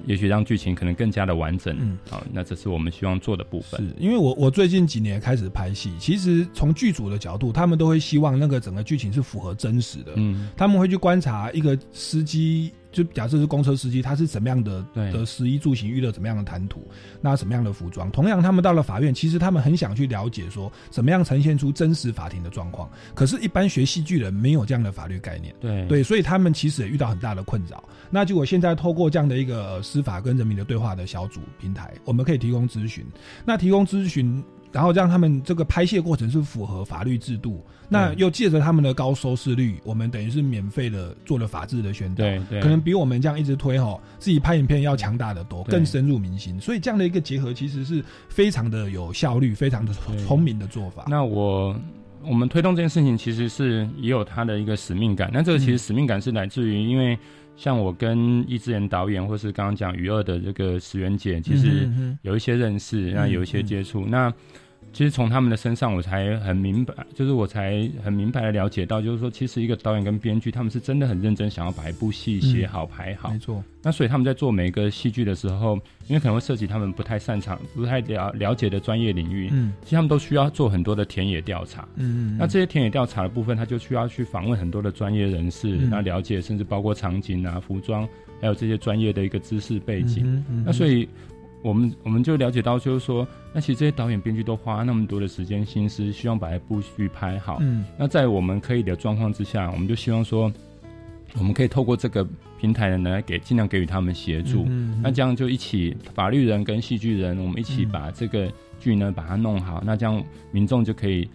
[0.06, 1.76] 也许让剧情可能更加的完整。
[1.80, 3.80] 嗯好，那这是我们希望做的部分。
[3.80, 10.12] 是因为我我最近几年开始拍戏，其实从剧组的角度，他们都会希望那个整个剧情是符合真实的。
[10.16, 12.72] 嗯，他们会去观察一个司机。
[12.94, 16.86] 就假设是公车司机，他是怎么样的的食衣住行遇到怎么样的谈吐，
[17.20, 18.08] 那什么样的服装？
[18.12, 22.88] 同样，他们到了法院，其实他们很想去了解说，怎么样呈现出真实法庭的状况。
[23.14, 27.82] 可是，一般学戏剧人没有这样的法律概念，对对，所以他们其实也遇到很大的困扰。
[28.10, 33.04] 那就我现在透过这样的一个司法跟人民的对话的小组平台，我们可以提供咨询。
[33.44, 34.42] 那提供咨询。
[34.74, 46.60] 然后让他们这个拍摄过程是符合法律制度，那又借着他们的高收视率，我们等于是免费的做了法治的宣导，对，可能比我们这样一直推哈，自己拍影片要强大的多，更深入民心。
[46.60, 49.92] 所以这样的一个结合，其实是非常的有效率，非常的
[50.26, 51.04] 聪明的做法。
[51.08, 51.78] 那我
[52.26, 55.30] 我们推动这件事情，其实是也有它的一个使命感。
[55.32, 57.16] 那这个其实使命感是来自于，因为
[57.56, 61.88] 像我跟易智言导演，或是刚刚讲余二的这个石原姐，其实
[62.22, 64.34] 有一些认识，那有一些接触，那。
[64.94, 73.28] 其实从他们的身上，我才很明白，就是我才很明白的了解到，就是说，其实一个导演跟编剧，他们是真的很认真，想要把一部戏写好、排好。
[73.28, 73.62] 没错。
[73.82, 75.74] 那所以他们在做每一个戏剧的时候，
[76.06, 81.86] 因为可能会涉及他们不太擅长、不太了了解的专业领域，嗯，其实他们都需要做很多的田野调查。
[81.96, 82.38] 嗯嗯。
[82.38, 88.08] 那这些田野调查的部分，他就需要去访问很多的专业人士，那了解甚至包括场景啊、服装，
[88.40, 90.44] 还有这些专业的一个知识背景。
[90.64, 91.08] 那所以。
[91.64, 97.56] 我们我们就了解到，就是说，那其实这些导演编剧都花那么多的时间心思，希望把一部剧拍好。
[97.62, 100.52] 嗯，那在我们可以的状况之下，我们就希望说，
[101.38, 102.22] 我们可以透过这个
[102.60, 104.66] 平台呢，来给尽量给予他们协助。
[104.68, 111.26] 嗯那这样就一起法律人跟戏剧人，我们一起把这个剧呢把它弄好，那这样民众就可以。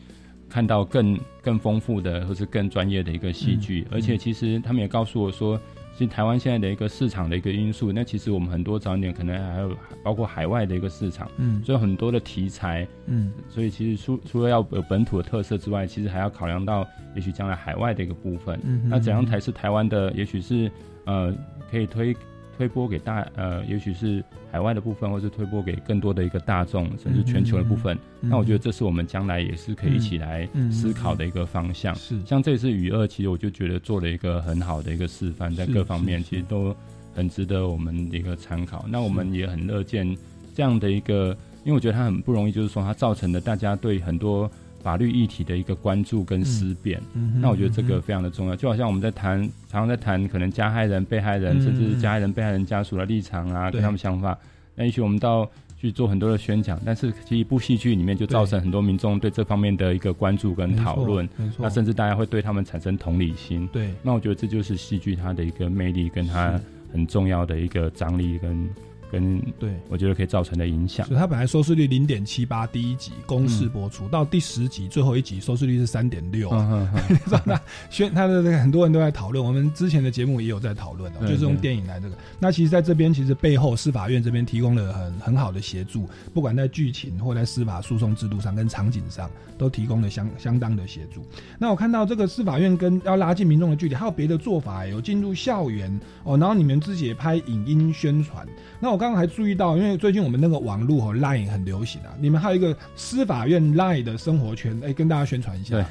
[0.51, 5.61] 看到更更丰富的或是更专业的一个戏剧，嗯而且其实他们也告诉我说，
[5.99, 11.61] 其实台湾现在的一个市场的一个因素，那其实我们很多早点可能还有包括海外的一个市场，嗯。
[11.61, 16.87] 所以很多的题材，嗯，所以其实除除了要有本土的特色之外，其实还要考量到
[17.17, 18.89] 也许将来海外的一个部分，嗯哼。
[18.89, 20.71] 那怎样才是台湾的，也许是
[21.03, 21.35] 呃
[21.69, 22.15] 可以推。
[22.59, 27.97] 推播给大呃，也许是海外的部分，或是推播给更多的一个大众，甚至全球的部分。
[28.19, 31.95] 嗯那我觉得这是我们将来也是可以一起来嗯思考的一个方向。
[31.95, 36.75] 是像这次雨二，其实我就觉得做了一个很好的一个示范，在各方面其实都
[37.15, 38.85] 很值得我们的一个参考。
[38.89, 40.13] 那我们也很乐见
[40.53, 41.29] 这样的一个，
[41.63, 44.51] 因为我觉得它很不容易，就是说它造成了大家对很多。
[44.81, 47.01] 法律议题的一个关注跟思辨，
[47.39, 48.55] 那我觉得这个非常的重要。
[48.55, 51.61] 就好像我们在谈，常常在谈可能加害人、被害人，嗯。
[51.61, 54.37] 甚至是加害人、被害人家属的立场啊，跟他们想法。
[54.75, 61.27] 那也许我们到去做很多的宣讲，但是其实一部戏剧里面就造成很多民众对这方面的一个关注跟讨论。
[61.37, 63.67] 没错，那甚至大家会对他们产生同理心。
[63.71, 66.59] 对，那我觉得这就是戏剧它的一个魅力，跟它
[66.91, 68.69] 很重要的一个张力跟
[69.11, 71.05] 跟对，我觉得可以造成的影响。
[71.07, 82.15] 所以它本来收视率零点七八，第一集公示播出、到第十集最后一集收视率是三点六，嗯你知道那宣他的这个很多人都在讨论，我们之前的节目也有在讨论哦，对就是用电影来这个。
[82.39, 91.25] 那其实在这边其实背后司法院这边提供了很很好的协助，不管在剧情或在司法诉讼制度上跟场景上都提供了相相当的协助。
[91.57, 98.47] 那我看到这个司法院跟要拉近民众的距离，还有别的做法，有进入校园哦，然后你们自己也拍影音宣传。
[98.79, 105.77] 那我刚刚还注意到，因为最近我们那个网络和 Line 很流行啊，你们还有一个司法院 Line 的生活圈，哎，跟大家宣传一下。
[105.77, 105.85] 对，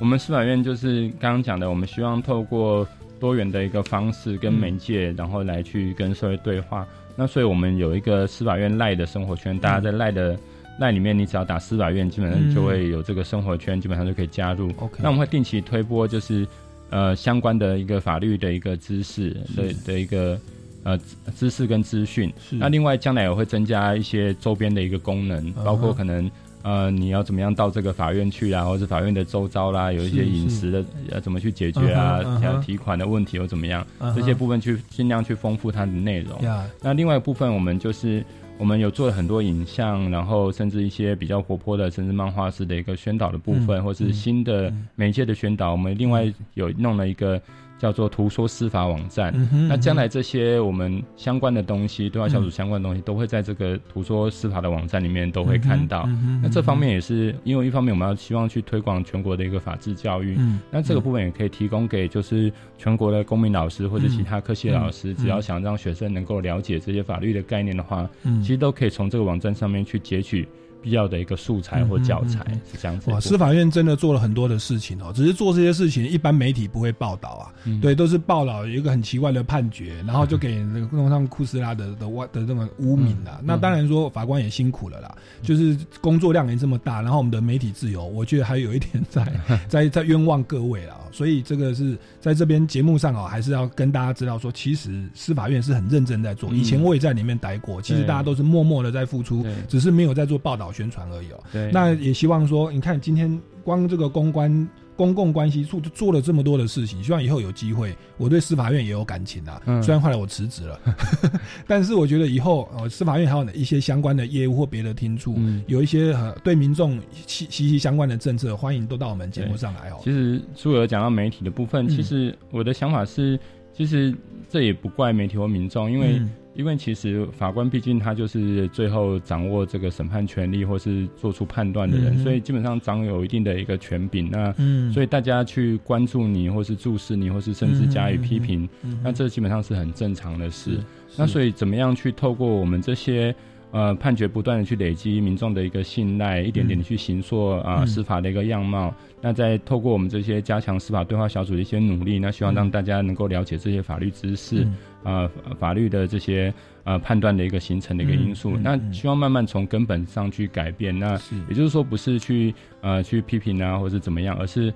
[0.00, 2.88] 我们司法院就是刚刚讲的，我们希望透过
[3.20, 6.86] 多元的一个方式跟媒介，然后来去跟社会对话。
[7.16, 10.38] 那所以我们有一个司法院 Line 的生活圈，大家在 Line 的
[10.78, 14.70] 赖里面，你只要打司法院，基本上就会有这个生活圈，基本上就可以加入。
[14.78, 16.46] OK 那我们会定期推播，就是
[16.88, 20.40] 呃相关的一个法律的一个知识的的一个。
[20.84, 21.04] 呃，知
[21.36, 26.30] 知识跟资讯，那另外将来也会增加一些周边的一个功能，嗯包括可能
[26.62, 36.64] 呃你要怎么样到这个法院去啦，或者法院的周遭啦，有一些饮食的要怎么去解决啊嗯哼嗯，哼提款的问题又怎么样这些部分去尽量去丰富它的内容呀。
[36.80, 38.24] 那另外一部分我们就是。
[38.56, 45.72] 我们有做了很多影像，然后甚至一些比较活泼的，甚至漫画式的一个宣导的部分，嗯或是新的媒介的宣导。
[45.72, 47.42] 我们另外有弄了一个
[47.78, 49.32] 叫做“图说司法”网站。
[49.36, 56.04] 嗯哼那将来这些我们相关的东西，对外小组相关的东西，都会在这个“图说司法”的网站里面都会看到。
[56.06, 70.46] 嗯哼那这方面也是因为一方面我们要希望去推广全国的一个法治教育，嗯那这个部分也可以提供给就是全国的公民老师或者其他科系老师，嗯只要想让学生能够了解这些法律的概念的话，嗯其实都可以从这个网站上面去截取
[70.84, 83.38] 必要的一个素材或教材，是这样子哇，司法院真的做了很多的事情哦，只是做这些事情一般媒体不会报道啊，嗯对，都是报道有一个很奇怪的判决，然后就给那个弄上库斯拉的的外的这种污名啦。
[83.40, 89.32] 嗯那当然说法官也辛苦了啦，就是工作量也这么大，然后我们的媒体自由，我觉得还有一点在
[89.68, 90.94] 在在冤枉各位了。
[91.10, 96.50] 所以这个是在这边节目上哦，还是要跟大家知道说，其实司法院是很认真在做。
[96.50, 101.40] 嗯以前我也在里面待过，其实大家都是默默的在付出，只是没有在做报道宣传而已哦。
[101.52, 104.68] 对那也希望说，你看今天光这个公关。
[104.96, 109.60] 公共关系处就做了这么多的事情，希望以后有机会，我对司法院也有感情啊。
[109.66, 110.80] 嗯虽然后来我辞职了，
[111.66, 116.96] 但是我觉得以后呃司法院还有一些相关的业务或别的厅处，嗯有一些呃对民众
[117.26, 119.98] 息息息相关的政策，欢迎都到我们节目上来哦。
[120.04, 123.36] 其实苏有讲到媒体的部分，嗯其实我的想法是，
[123.76, 124.14] 其实
[124.48, 134.30] 这也不怪媒体或民众，因为、嗯因为其实法官毕竟他就是最后掌握这个审判权利或是做出判断的人，嗯所以基本上掌有一定的一个权柄。
[134.30, 138.68] 那、嗯所以大家去关注你，或是注视你，或是甚至加以批评，
[139.02, 140.78] 那这基本上是很正常的事。
[141.16, 143.34] 那所以怎么样去透过我们这些
[143.74, 148.94] 呃判决不断的去累积民众的一个信赖，一点点的去形塑啊、嗯司法的一个样貌。
[149.20, 154.62] 那再透过我们这些加强司法对话小组的一些努力，那希望让大家能够了解这些法律知识，
[155.02, 156.54] 啊呃，法律的这些
[156.84, 158.52] 呃判断的一个形成的一个因素。
[158.52, 160.96] 嗯嗯那希望慢慢从根本上去改变。
[160.96, 164.72] 那是也就是说，不是去呃去批评啊，或是怎么样，而是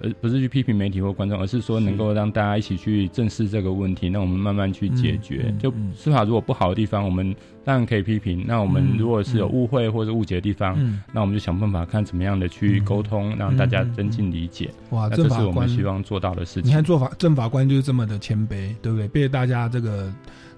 [0.00, 5.54] 呃，不是去批评媒体或观众，而是说能够让大家一起去正视这个问题，那我们慢慢去解决。
[5.60, 10.76] 就司法如果不好的地方，我们当然可以批评；那我们如果是有误会或者误解的地方，
[11.12, 14.70] 那我们就想办法看怎么样的去沟通，让大家增进理解。
[14.90, 16.70] 哇，这是我们希望做到的事情。
[16.70, 19.08] 你看，做法正法官就是这么的谦卑，对不对？
[19.08, 20.12] 被大家这个。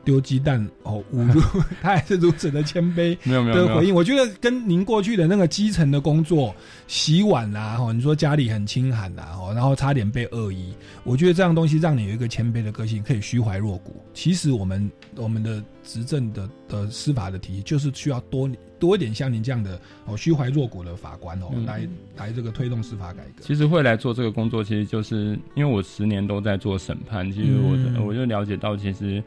[0.05, 1.41] 丢鸡蛋哦，侮辱
[1.81, 3.95] 他还是如此的谦卑没有没有的回应。
[3.95, 6.55] 我觉得跟您过去的那个基层的工作，
[6.87, 10.75] 洗碗啦，哦，你说家里很清寒啦，哦，然后差点被恶意，
[11.05, 13.97] 我觉得这样东西让你有一个谦卑的个性，可以虚怀若谷。
[14.13, 18.49] 其实我们我们的执政的的司法的体系，就是需要多
[18.79, 23.43] 多一点像您这样的哦虚怀若谷的法官哦，来来这个推动司法改革。
[23.43, 29.23] 其实会来做这个工作，其实就是因为我十年都在做审判，其实我我就了解到，其实。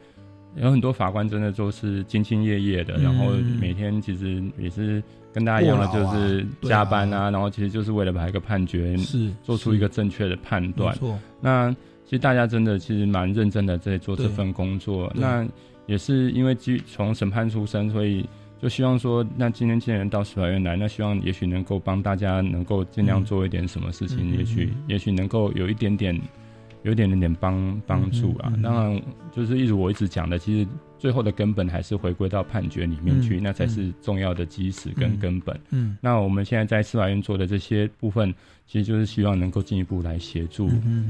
[0.60, 3.32] 有很多法官真的都是兢兢业业的，然后
[3.62, 10.96] 每天其实也是跟大家一样的，就是加班啊，然后其实就是为了把一个判决是做出一个正确的判断。
[10.96, 11.72] 错，那
[12.06, 15.12] 其实大家真的其实蛮认真的在做这份工作。
[15.16, 15.46] 那
[15.86, 18.28] 也是因为基从审判出身，所以
[18.60, 26.20] 就希望说，那今天既然到司法院来，那希望也许能够帮大家能够尽量做一点什么事情，也许也许能够有一点点。
[26.84, 29.02] 有点点点帮帮助啊，当然
[29.32, 30.68] 就是一直我一直讲的，其实
[30.98, 35.60] 最后的根本还是回归到判决里面去，那才是重要的基石跟根本。
[35.70, 38.34] 嗯，那我们现在在司法院做的这些部分。
[38.70, 40.68] 其实就是希望能够进一步来协助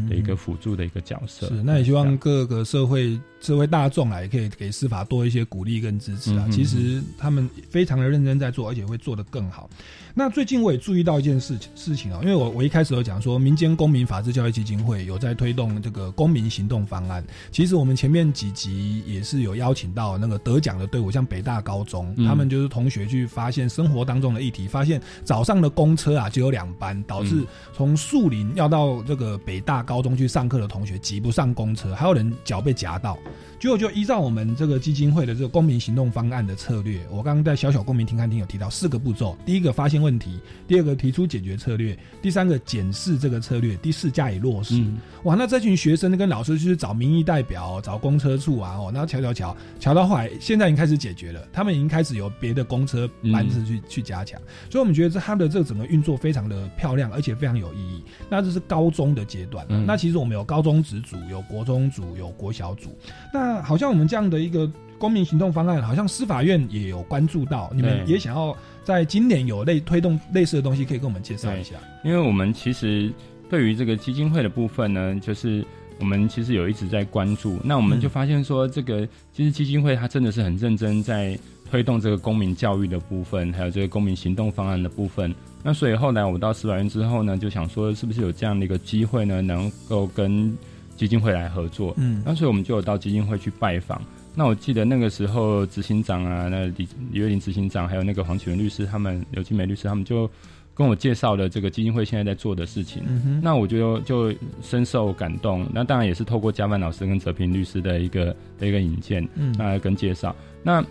[0.07, 1.47] 的一个辅助的一个角色。
[1.47, 6.47] 是，那也希望各个社会社会大众啊，也可以给司法多一些鼓励跟支持啊。
[6.51, 9.69] 其实他们非常的认真在做，而且会做得更好。
[10.13, 17.23] 那最近我也注意到一件事情事情啊，因为我我一开始有讲说，民间公民法治教育基金会有在推动这个公民行动方案。
[17.51, 33.15] 其实我们前面几集也是有邀请到那个得奖的队伍，像北大高中，他们就是同学去发现生活当中的议题，发现早上的公车啊就有两班，导致从树林要到这个北大高中去上课的同学挤不上公车，还有人脚被夹到。
[33.59, 44.83] 结果就依照我们这个基金会的这个公民行动方案的策略，我刚刚在小小公民听看厅有提到四个步骤：第一个发现问题，第二个提出解决策略，第三个检视这个策略，第四加以落实。
[45.23, 58.03] 哇，那这群学生跟老师就是找民意代表、找公车处啊，哦，然后瞧瞧瞧，瞧到后来现在已经开始解决了，他们已经开始有别的公车班次去去加强，所以我们觉得这他的这个整个运作非常的漂亮，而且非常有意义。
[58.29, 62.95] 那这是高中的阶段，那其实我们有高中职组、有国中组、有国小组，
[63.33, 63.57] 那。
[63.67, 71.75] 好像我们这样的一个公民行动方案，好像司法院也有关注到，你们也想要在今年有类推动类似的东西，可以跟我们介绍一下。
[72.03, 73.11] 因为我们其实
[73.49, 75.65] 对于这个基金会的部分呢，就是
[75.99, 77.59] 我们其实有一直在关注。
[77.63, 81.37] 那我们就发现说，这个其实基金会它真的是很认真在
[81.69, 85.33] 推动这个公民教育的部分，还有这个公民行动方案的部分。
[85.63, 90.57] 那所以后来我到司法院之后呢，就想说，是不是有这样的一个机会呢，能够跟
[90.97, 94.01] 基金会来合作，嗯，那所以我们就有到基金会去拜访。
[94.35, 100.29] 那我记得那个时候执行长啊，那李李月林执行长，还有那个黄启文律师，他们刘金梅律师，他们就
[100.73, 103.01] 跟我介绍了这个基金会现在在做的事情。
[103.07, 105.65] 嗯那我就就深受感动。
[105.73, 110.35] 那当然也是透过嘉曼老师跟泽平律师的一个的一个引荐，嗯，那跟介绍。
[110.61, 110.85] 那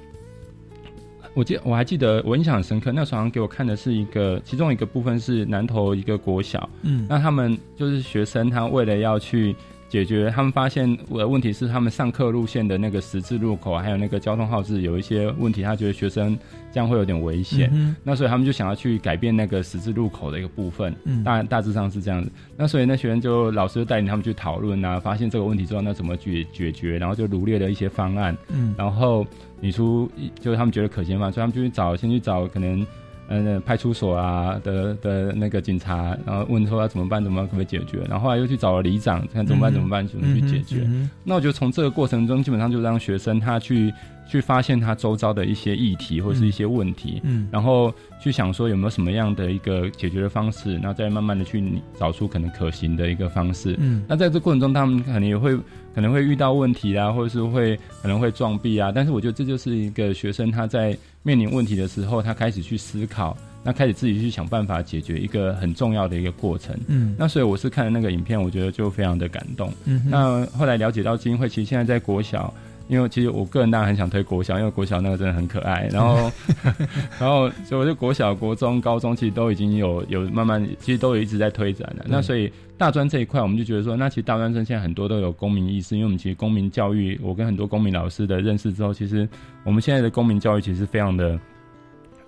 [1.35, 9.55] 我记我还记得我印象很深刻，那时候给我看的是一个其中一个部分是南投一个国小，嗯，那他们就是学生，他为了要去。
[9.89, 16.37] 解决他们发现的问题是，他们上课路线的那个十字路口，还有那个交通号志有一些问题，他觉得学生
[16.73, 17.71] 这样会有点危险。
[17.73, 20.95] 嗯那所以他们就想要去改变那个十字路口的一个部分。
[21.25, 22.31] 大大致上是这样子。
[22.57, 26.99] 那所以那学生就老师就带领他们去讨论啊，发现这个问题之后，那怎么解解决？
[26.99, 28.37] 然后就罗列了一些方案。
[28.49, 29.27] 嗯，然后
[29.61, 30.11] 你出
[30.41, 32.87] 就是他们觉得可行嘛，所以他们就去找，先去找可能。
[33.29, 37.99] 嗯，派出所啊的的那个警察，然后问说要怎么办，怎么可不可以解决？
[38.09, 40.89] 然后后来又去找了里长，看怎么办，怎么办，怎么去解决？
[41.25, 43.93] 那我觉得从这个过程中，基本上就让学生他去。
[44.29, 55.57] 去发现他周遭的一些议题或者是一些问题，嗯，然后去想说有没有什么样的一个解决的方式，然后再慢慢的去找出可能可行的一个方式，嗯，那在这过程中，他们可能也会
[55.97, 63.35] 可能会遇到问题啊，或者是会可能会撞壁啊，但是我觉得这就是一个学生他在面临问题的时候，他开始去思考，
[63.65, 72.53] 那开始自己去想办法解决一个很重要的一个过程，嗯，那所以我是看了那个影片，我觉得就非常的感动，嗯，那后来了解到基金会其实现在在国小。
[72.89, 75.89] 因为其实我个人当然很想推国小，因为国小那个真的很可爱。
[75.93, 76.31] 然后，
[77.19, 82.05] 然后所以我就国小、国中、高中其实都已经有有慢慢，其实都有一直在推展的。
[82.09, 89.29] 那所以大专这一块，我们就觉得说，那其实大专生现在很多都有公民意识，因为我们其实公民教育，我跟很多公民老师的认识之后，其实
[89.65, 91.39] 我们现在的公民教育其实非常的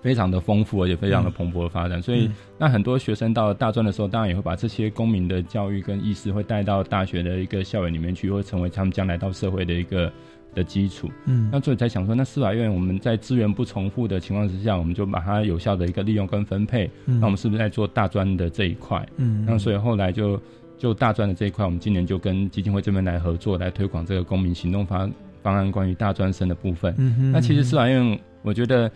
[0.01, 2.01] 非常的丰富，而且非常的蓬勃的发展。
[2.01, 10.11] 所以，那很多学生到了大专的时候，当然也会把这些公民的教育跟意识会带到大学的一个校园里面去，会成为他们将来到社会的一个
[10.53, 11.09] 的基础。
[11.25, 16.89] 嗯，那所以才想说，那司法院我们在资源不重复的情况之下，我们就把它有效的一个利用跟分配。
[17.05, 19.07] 嗯那我们是不是在做大专的这一块？
[19.17, 20.41] 嗯那所以后来就
[20.77, 26.93] 就大专的这一块，我们今年就跟基金会这边来合作，来推广这个公民行动方方案关于大专生的部分。
[26.97, 28.89] 嗯哼那其实司法院，我觉得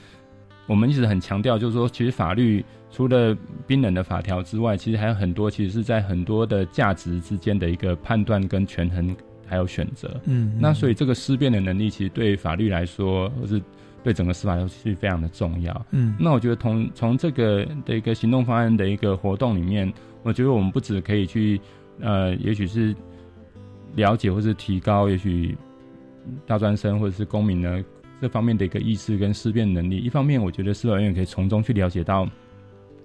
[0.66, 3.36] 我们一直很强调，就是说，其实法律除了
[3.68, 9.16] 冰冷的法条之外，其实还有很多，其实是在很多的价值之间的一个判断跟权衡，
[9.54, 10.20] 还有选择。
[10.26, 13.62] 嗯那所以这个思辨的能力，其实对法律来说，或是
[14.04, 15.86] 对整个司法都是非常的重要。
[15.92, 19.94] 嗯那我觉得从从这个的一个行动方案的一个活动里面，
[20.24, 21.62] 我觉得我们不止可以去
[22.02, 22.96] 呃，也许是
[23.96, 25.56] 了解或是提高，也许
[26.48, 27.84] 大专生或者是公民呢
[28.20, 29.98] 这方面的一个意识跟思辨能力。
[29.98, 32.28] 一方面，我觉得司法院可以从中去了解到，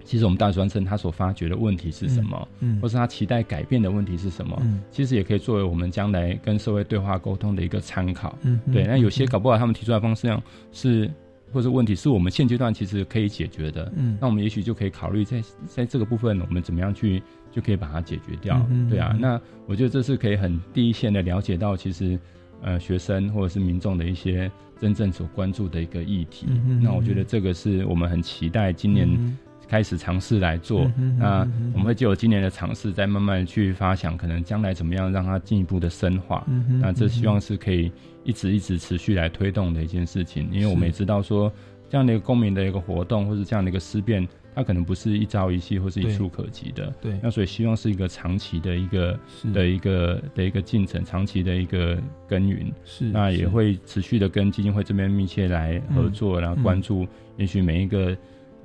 [0.09, 2.47] 其实我们大专生他所发掘的问题是什么，
[2.81, 4.81] 或是他期待改变的问题是什么，嗯。
[4.89, 8.35] 其实也可以作为我们将来跟社会对话沟通的一个参考。
[8.73, 9.27] 对，那有些嗯。
[9.27, 10.41] 搞不好他们提出来方式上
[10.71, 11.09] 是。
[11.51, 14.15] 或者问题是我们现阶段其实可以解决的，嗯。
[14.21, 22.19] 那我们也许就可以考虑在在这个部分，我们怎么样去就可以把它解决掉，嗯嗯对啊嗯，那我觉得这是可以很第一线的了解到，其实
[22.61, 26.45] 呃学生或者是民众的一些真正所关注的一个议题。
[26.83, 29.35] 那我觉得这个是我们很期待今年嗯
[29.69, 30.91] 开始尝试来做。
[30.97, 36.43] 嗯那我们会就有今年的尝试，再慢慢去发想，可能将来怎么样让它进一步的深化。
[36.47, 37.91] 嗯那这希望是可以
[38.23, 41.49] 一直一直持续来推动的一件事情，因为我们也知道说。
[41.91, 46.85] 这样的一个公民的一个活动，或者这样的一个思辨，它可能不是一朝一夕或是一触可及的。
[47.01, 49.19] 对对那所以希望是一个长期的一个
[49.51, 51.97] 的一个的一个进程，长期的一个
[52.27, 52.71] 耕耘。
[52.85, 57.07] 是那也是会持续的跟基金会这边密切来合作，嗯然后关注，
[57.37, 58.15] 也许每一个。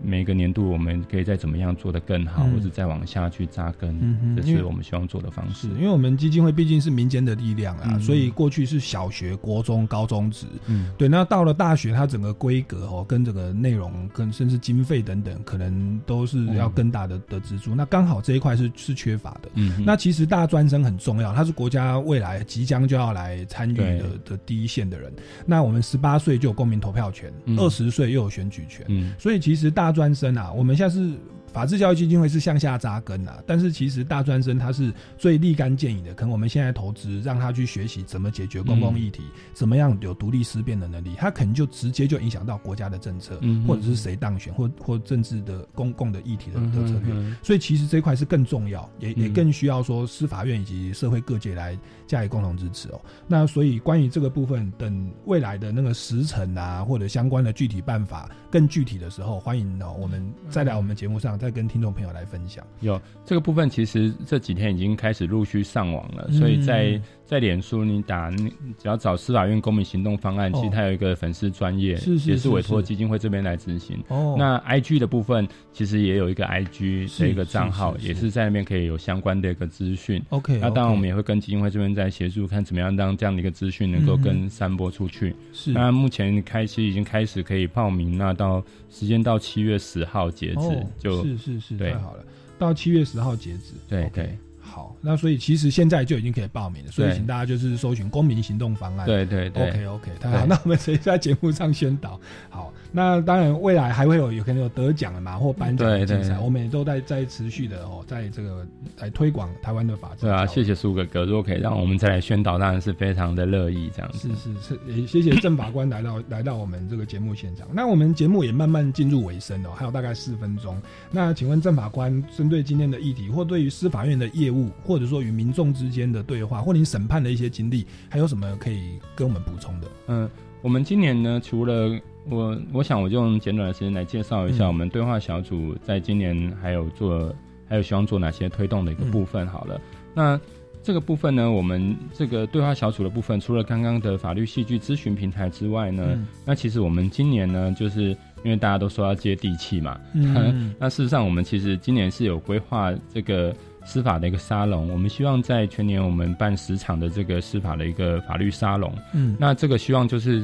[0.03, 5.69] 每个年度，我们可以再怎么样做得更好，嗯或者再往下去扎根，这嗯这是我们希望做的方式。
[5.69, 11.09] 因为我们基金会毕竟是民间的力量啊，嗯所以过去是小学、国中、高中职，嗯，对。
[11.09, 17.75] 那到了大学，它整个规格哦，跟整个内容、跟甚至经费等等，可能都是要更大的的支出。
[17.75, 19.49] 那刚好这一块是是缺乏的。
[19.55, 25.13] 嗯那其实大专生很重要，他是国家未来即将就要来参与的的第一线的人。
[25.47, 31.13] 那我们十八岁就有公民投票权，嗯二十岁又有选举权，嗯所以其实大大专生啊，我们现在是
[31.55, 47.15] 法治教育基金会是向下扎根啊，但是其实大专生他是最立竿见影的，可能我们现在投资让他去学习怎么解决公共议题，怎么样有独立思辨的能力，他可能就直接就影响到国家的政策，嗯或者是谁当选，或或政治的公共的议题的嗯的策略。
[47.15, 49.33] 嗯所以其实这一块是更重要，也也嗯。
[49.33, 53.01] 更需要说司法院以及社会各界来加以共同支持哦。
[53.29, 62.67] 那所以关于这个部分，等未来的那个时程啊，或者相关的具体办法更具体的时候，欢迎哦我们再来我们节目上再跟听众朋友来分享。
[62.81, 66.99] 有这个部分，其实这几天已经开始陆续上网了，嗯所以在
[67.35, 73.99] 在脸书你打，你只要找司法院公民行动方案，哦其实它有一个粉丝专业，是是也是委托基金会这边来执行。
[74.07, 80.23] 哦那 I G 的部分其实也有一个 I G 的一个账号，也是在那边可以有相关的一个资讯。
[80.29, 85.35] OK，那当然我们也会跟基金会这边在协助，看怎么样让这样的一个资讯能够跟散播出去。
[85.53, 92.25] 是那目前开始已经开始可以报名，那到时间到七月十号截止，哦，就是是是对太好了，
[92.61, 93.75] 到七月十号截止。
[93.89, 94.39] 对对。
[94.75, 99.07] 好，那所以其实现在就已经可以报名了，所以请大家就是搜寻公民行动方案。
[99.07, 102.21] 对对对 OK OK，太好，那我们直接在节目上宣导。
[102.51, 108.65] 好，那当然未来还会有有可能有得奖的嘛，或颁奖的竞赛，我们也都在在持续的哦，在这个
[109.01, 110.27] 来推广台湾的法治。
[110.27, 114.29] 对啊，谢谢苏哥哥，如果可以让我们再来宣导，当然是非常的乐意这样子。
[114.29, 117.67] 是是是，也谢谢郑法官来到 来到我们这个节目现场。
[117.73, 120.81] 那我们节目也慢慢进入尾声了，还有大概四分钟。
[121.11, 129.89] 那请问郑法官，针对今天的议题，或对于司法院的业务，或者说与民众之间的对话，或您审判的一些经历，还有什么可以跟我们补充的？
[130.07, 130.31] 嗯，
[130.63, 131.99] 我们今年呢，除了
[132.29, 137.35] 我，我想我就用简短的时间来介绍一下嗯我们对话小组在今年还有做，
[137.69, 139.47] 还有希望做哪些推动的一个部分。
[139.47, 139.81] 好了，
[140.15, 140.41] 那
[140.83, 153.55] 这个部分呢，我们这个对话小组的部分，除了刚刚的法律戏剧咨询平台之外呢，嗯那其实我们今年呢，就是因为大家都说要接地气嘛，嗯 那事实上我们其实今年是有规划这个。
[153.87, 158.91] 司法的一个沙龙，我们希望在全年我们办十场的这个司法的一个法律沙龙。
[159.13, 160.43] 嗯那这个希望就是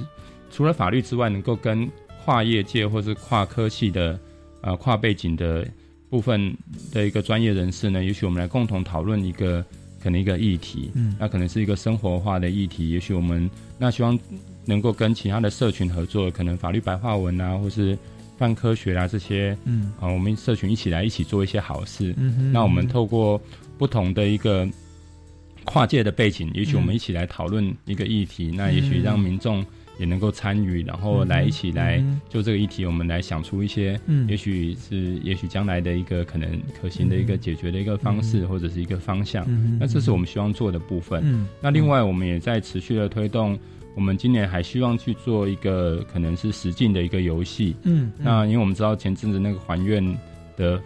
[0.51, 1.89] 除了法律之外，能够跟
[2.25, 4.19] 跨业界或是跨科系的
[4.61, 5.67] 呃跨背景的
[6.09, 6.55] 部分
[6.93, 9.65] 的一个专业人士呢，也许我们来共同讨论一个
[10.03, 11.17] 可能一个议题，嗯。
[11.19, 13.49] 那可能是一个生活化的议题，也许我们
[13.79, 14.19] 那希望
[14.67, 17.97] 能够跟其他的社群合作，可能法律白话文啊，或是
[18.37, 19.93] 泛科学啊这些，嗯。
[20.01, 22.15] 啊，我们社群一起来一起做一些好事。
[22.19, 23.41] 嗯哼那我们透过
[23.79, 24.69] 不同的一个
[25.65, 29.65] 跨界的背景，也许我们一起来讨论一个议题，那也许让民众
[30.01, 39.45] 也能够参与，然后来一起来嗯就这个议题，我们来想出一些，嗯也许是也许将来的一个可能可行的一个解决的一个方式，或者是一个方向。
[39.47, 41.21] 嗯那这是我们希望做的部分。
[41.23, 43.59] 嗯那另外，我们也在持续的推动。
[43.97, 47.75] 我们今年还希望去做一个可能是实境的一个游戏。
[47.83, 50.03] 嗯嗯那因为我们知道前阵子那个还愿
[50.57, 50.81] 的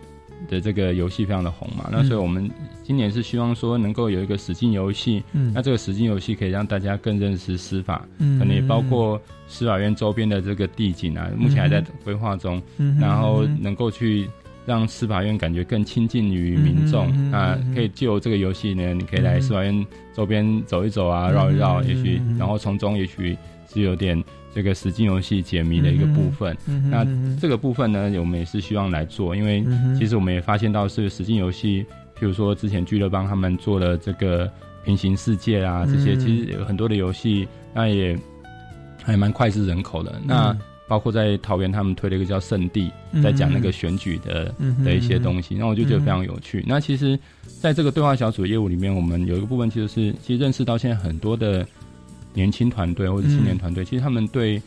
[0.48, 2.50] 的这个游戏非常的红嘛，那嗯所以我们
[2.82, 5.22] 今年是希望说能够有一个实境游戏。
[5.32, 5.52] 嗯。
[5.54, 8.38] 那这个实境游戏可以让大家更认识司法，嗯。
[8.38, 12.62] 可能也包括司法院周边的这个地景啊，目前还在规划中。
[12.78, 14.28] 嗯然后能够去
[14.66, 17.10] 让司法院感觉更亲近于民众。
[17.30, 23.36] 那可以借由这个游戏呢，你可以来司法院周边走一走啊，绕一绕，嗯也许然后从中也许
[23.72, 24.22] 是有点
[24.54, 26.56] 这个实境游戏解谜的一个部分。
[26.68, 27.04] 嗯那
[27.40, 29.64] 这个部分呢，我们也是希望来做，因为
[29.98, 31.84] 其实我们也发现到是实境游戏，
[32.18, 34.50] 譬如说之前俱乐帮他们做了这个
[34.84, 38.16] 平行世界啊，这些嗯其实有很多的游戏，那也
[39.02, 40.20] 还蛮脍炙人口的。
[40.24, 46.62] 那嗯包括在桃园，他们推了一个叫《圣地嗯》，在讲那个选举的嗯的一些东西，那我就觉得非常嗯有趣。
[46.66, 47.18] 那其实，
[47.58, 51.66] 在这个对话小组业务里面，我们有一个部分其实是，其实认识到现在很多的
[52.34, 54.60] 年轻团队或者青年团队，其实他们对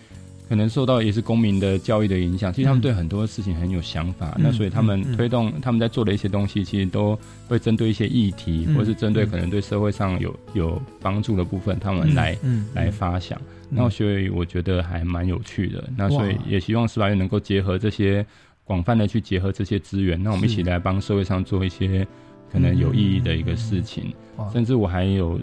[0.50, 4.34] 可能受到也是公民的教育的影响，其实他们对很多事情很有想法。
[4.38, 12.38] 嗯那所以他们推动他们在做的一些东西，其实都会针对一些议题，嗯或是针对嗯可能对社会上有有帮助的部分，他们嗯来、
[12.74, 13.38] 来发想。
[13.40, 15.84] 嗯那所以我觉得还蛮有趣的。
[15.98, 18.26] 那所以也希望司法院能够结合这些
[18.64, 22.08] 广泛的去结合这些资源，那我们一起来帮社会上做一些
[22.50, 24.14] 可能有意义的一个事情。
[24.38, 25.38] 哇甚至我还有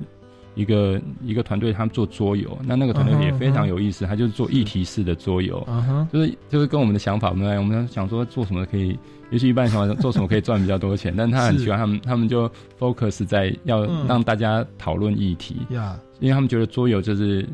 [0.55, 5.67] 一个一个团队，他们做桌游，那那个团队也非常有意思，他就是做议题式的桌游，
[6.13, 7.57] 就是就是跟我们的想法不一样。
[7.57, 8.99] 我们想说做什么可以，
[9.31, 14.07] 也许一般想法做什么可以赚比较多钱，但他很喜欢他们，他们就 focus 在要嗯。
[14.07, 15.57] 让大家讨论议题。
[15.71, 17.47] 呀因为他们觉得桌游就是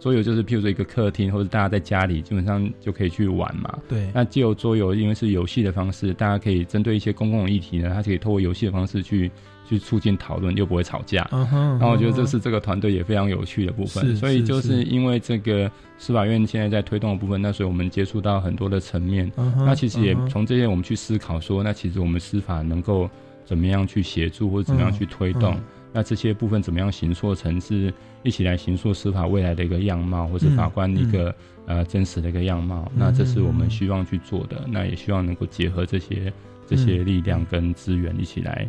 [0.00, 3.78] 桌游就是譬如说一个客厅或者大家在家里基本上就可以去玩嘛。
[3.86, 9.30] 对那借由桌游，因为是游戏的方式，大家可以针对一些公共的议题呢，它可以透过游戏的方式去
[9.68, 11.28] 去促进讨论，又不会吵架。
[11.32, 14.02] 嗯哼然后我觉得这是这个团队也非常有趣的部分。
[14.06, 19.30] 是所以就是因为这个司法院现在在推动的部分，那所以我们接触到很多的层面。
[19.36, 23.08] 嗯哼那其实也从这些我们去思考说，那其实我们司法能够
[23.44, 25.52] 怎么样去协助或者怎么样去推动。
[25.54, 31.34] 嗯那这些部分怎么样形塑成是一起来形塑司法未来的一个样貌，或是法官一个、
[31.66, 32.90] 呃真实的一个样貌？
[32.94, 36.32] 嗯那这是我们希望去做的，那也希望能够结合这些
[36.66, 38.68] 这些力量跟资源一起来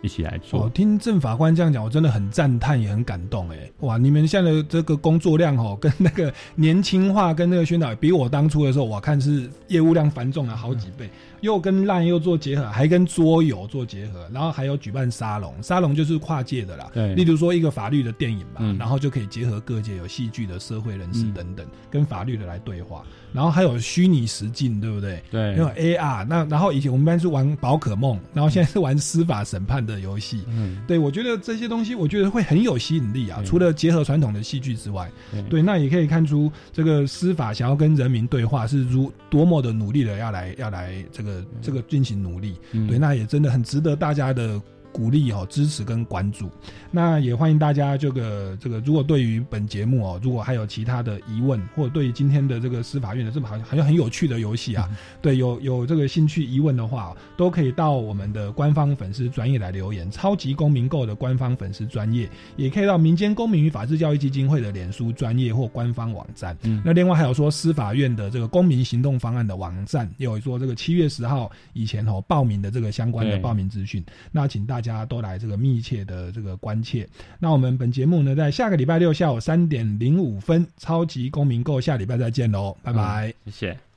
[0.00, 0.62] 一起来做。
[0.62, 3.48] 我听郑法官这样讲，我真的很赞叹，也很感动。
[3.50, 11.08] 哎，哇，你们现在的这个工作量哦，跟那个年轻化跟那个宣导，比我当初的时候，我看是业务量繁重了好几倍。
[11.42, 16.90] 又跟 LINE 又做结合，还跟桌游做结合，然后还有举办沙龙，沙龙就是跨界的啦。
[16.94, 23.04] 对例如说一个法律的电影嘛，嗯然后就可以结合各界有戏剧的社会人士嗯等等，跟法律的来对话。
[23.32, 25.22] 然后还有虚拟实境，对不对？
[25.30, 30.44] 对因为 AR，那然后以前我们班是玩宝可梦，然后现在是玩司法审判的游戏。
[30.48, 33.42] 嗯，对，我觉得这些东西，我觉得会很有吸引力啊。
[33.42, 35.10] 除了结合传统的戏剧之外，
[35.48, 42.56] 对，那也可以看出这个司法想要跟人民对话是如多么的努力的要来要来这个这个进行努力。
[42.72, 44.60] 嗯对，那也真的很值得大家的。
[44.92, 46.50] 鼓励哦，支持跟关注，
[46.90, 54.88] 那也欢迎大家这个这个，如果对于本节目哦，如果还有其他的疑问，或者对于今天的这个司法院的这么好像好像很有趣的游戏啊，
[55.20, 60.10] 对，有有这个兴趣疑问的话，都可以到我们的官方粉丝专业来留言。
[60.10, 66.54] 超级公民购的官方粉丝专业，也可以到民间公民与法治教育基金会的脸书专业或官方网站。
[66.64, 74.04] 嗯那另外还有说司法院的这个公民行动方案的网站，也有说这个七月十号以前哦报名的这个相关的报名资讯。
[74.30, 77.08] 那请大大家都来这个密切的这个关切。
[77.38, 83.32] 那我们本节目呢，在下个礼拜六下午三点零五分，超级公民购下礼拜再见喽，拜拜。
[83.44, 83.91] 谢谢。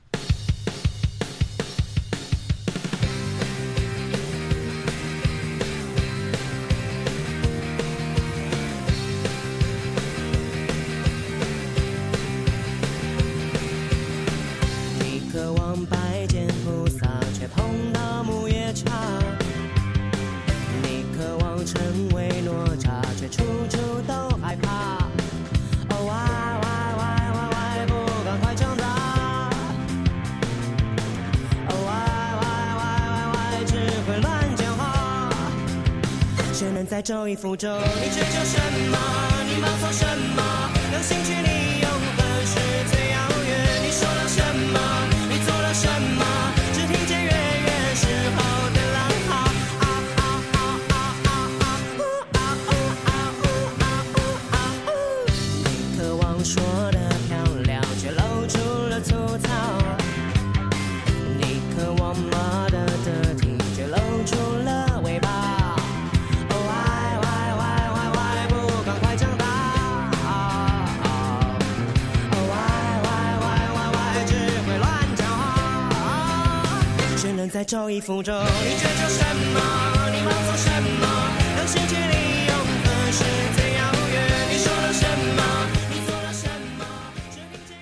[78.06, 78.55] 负着。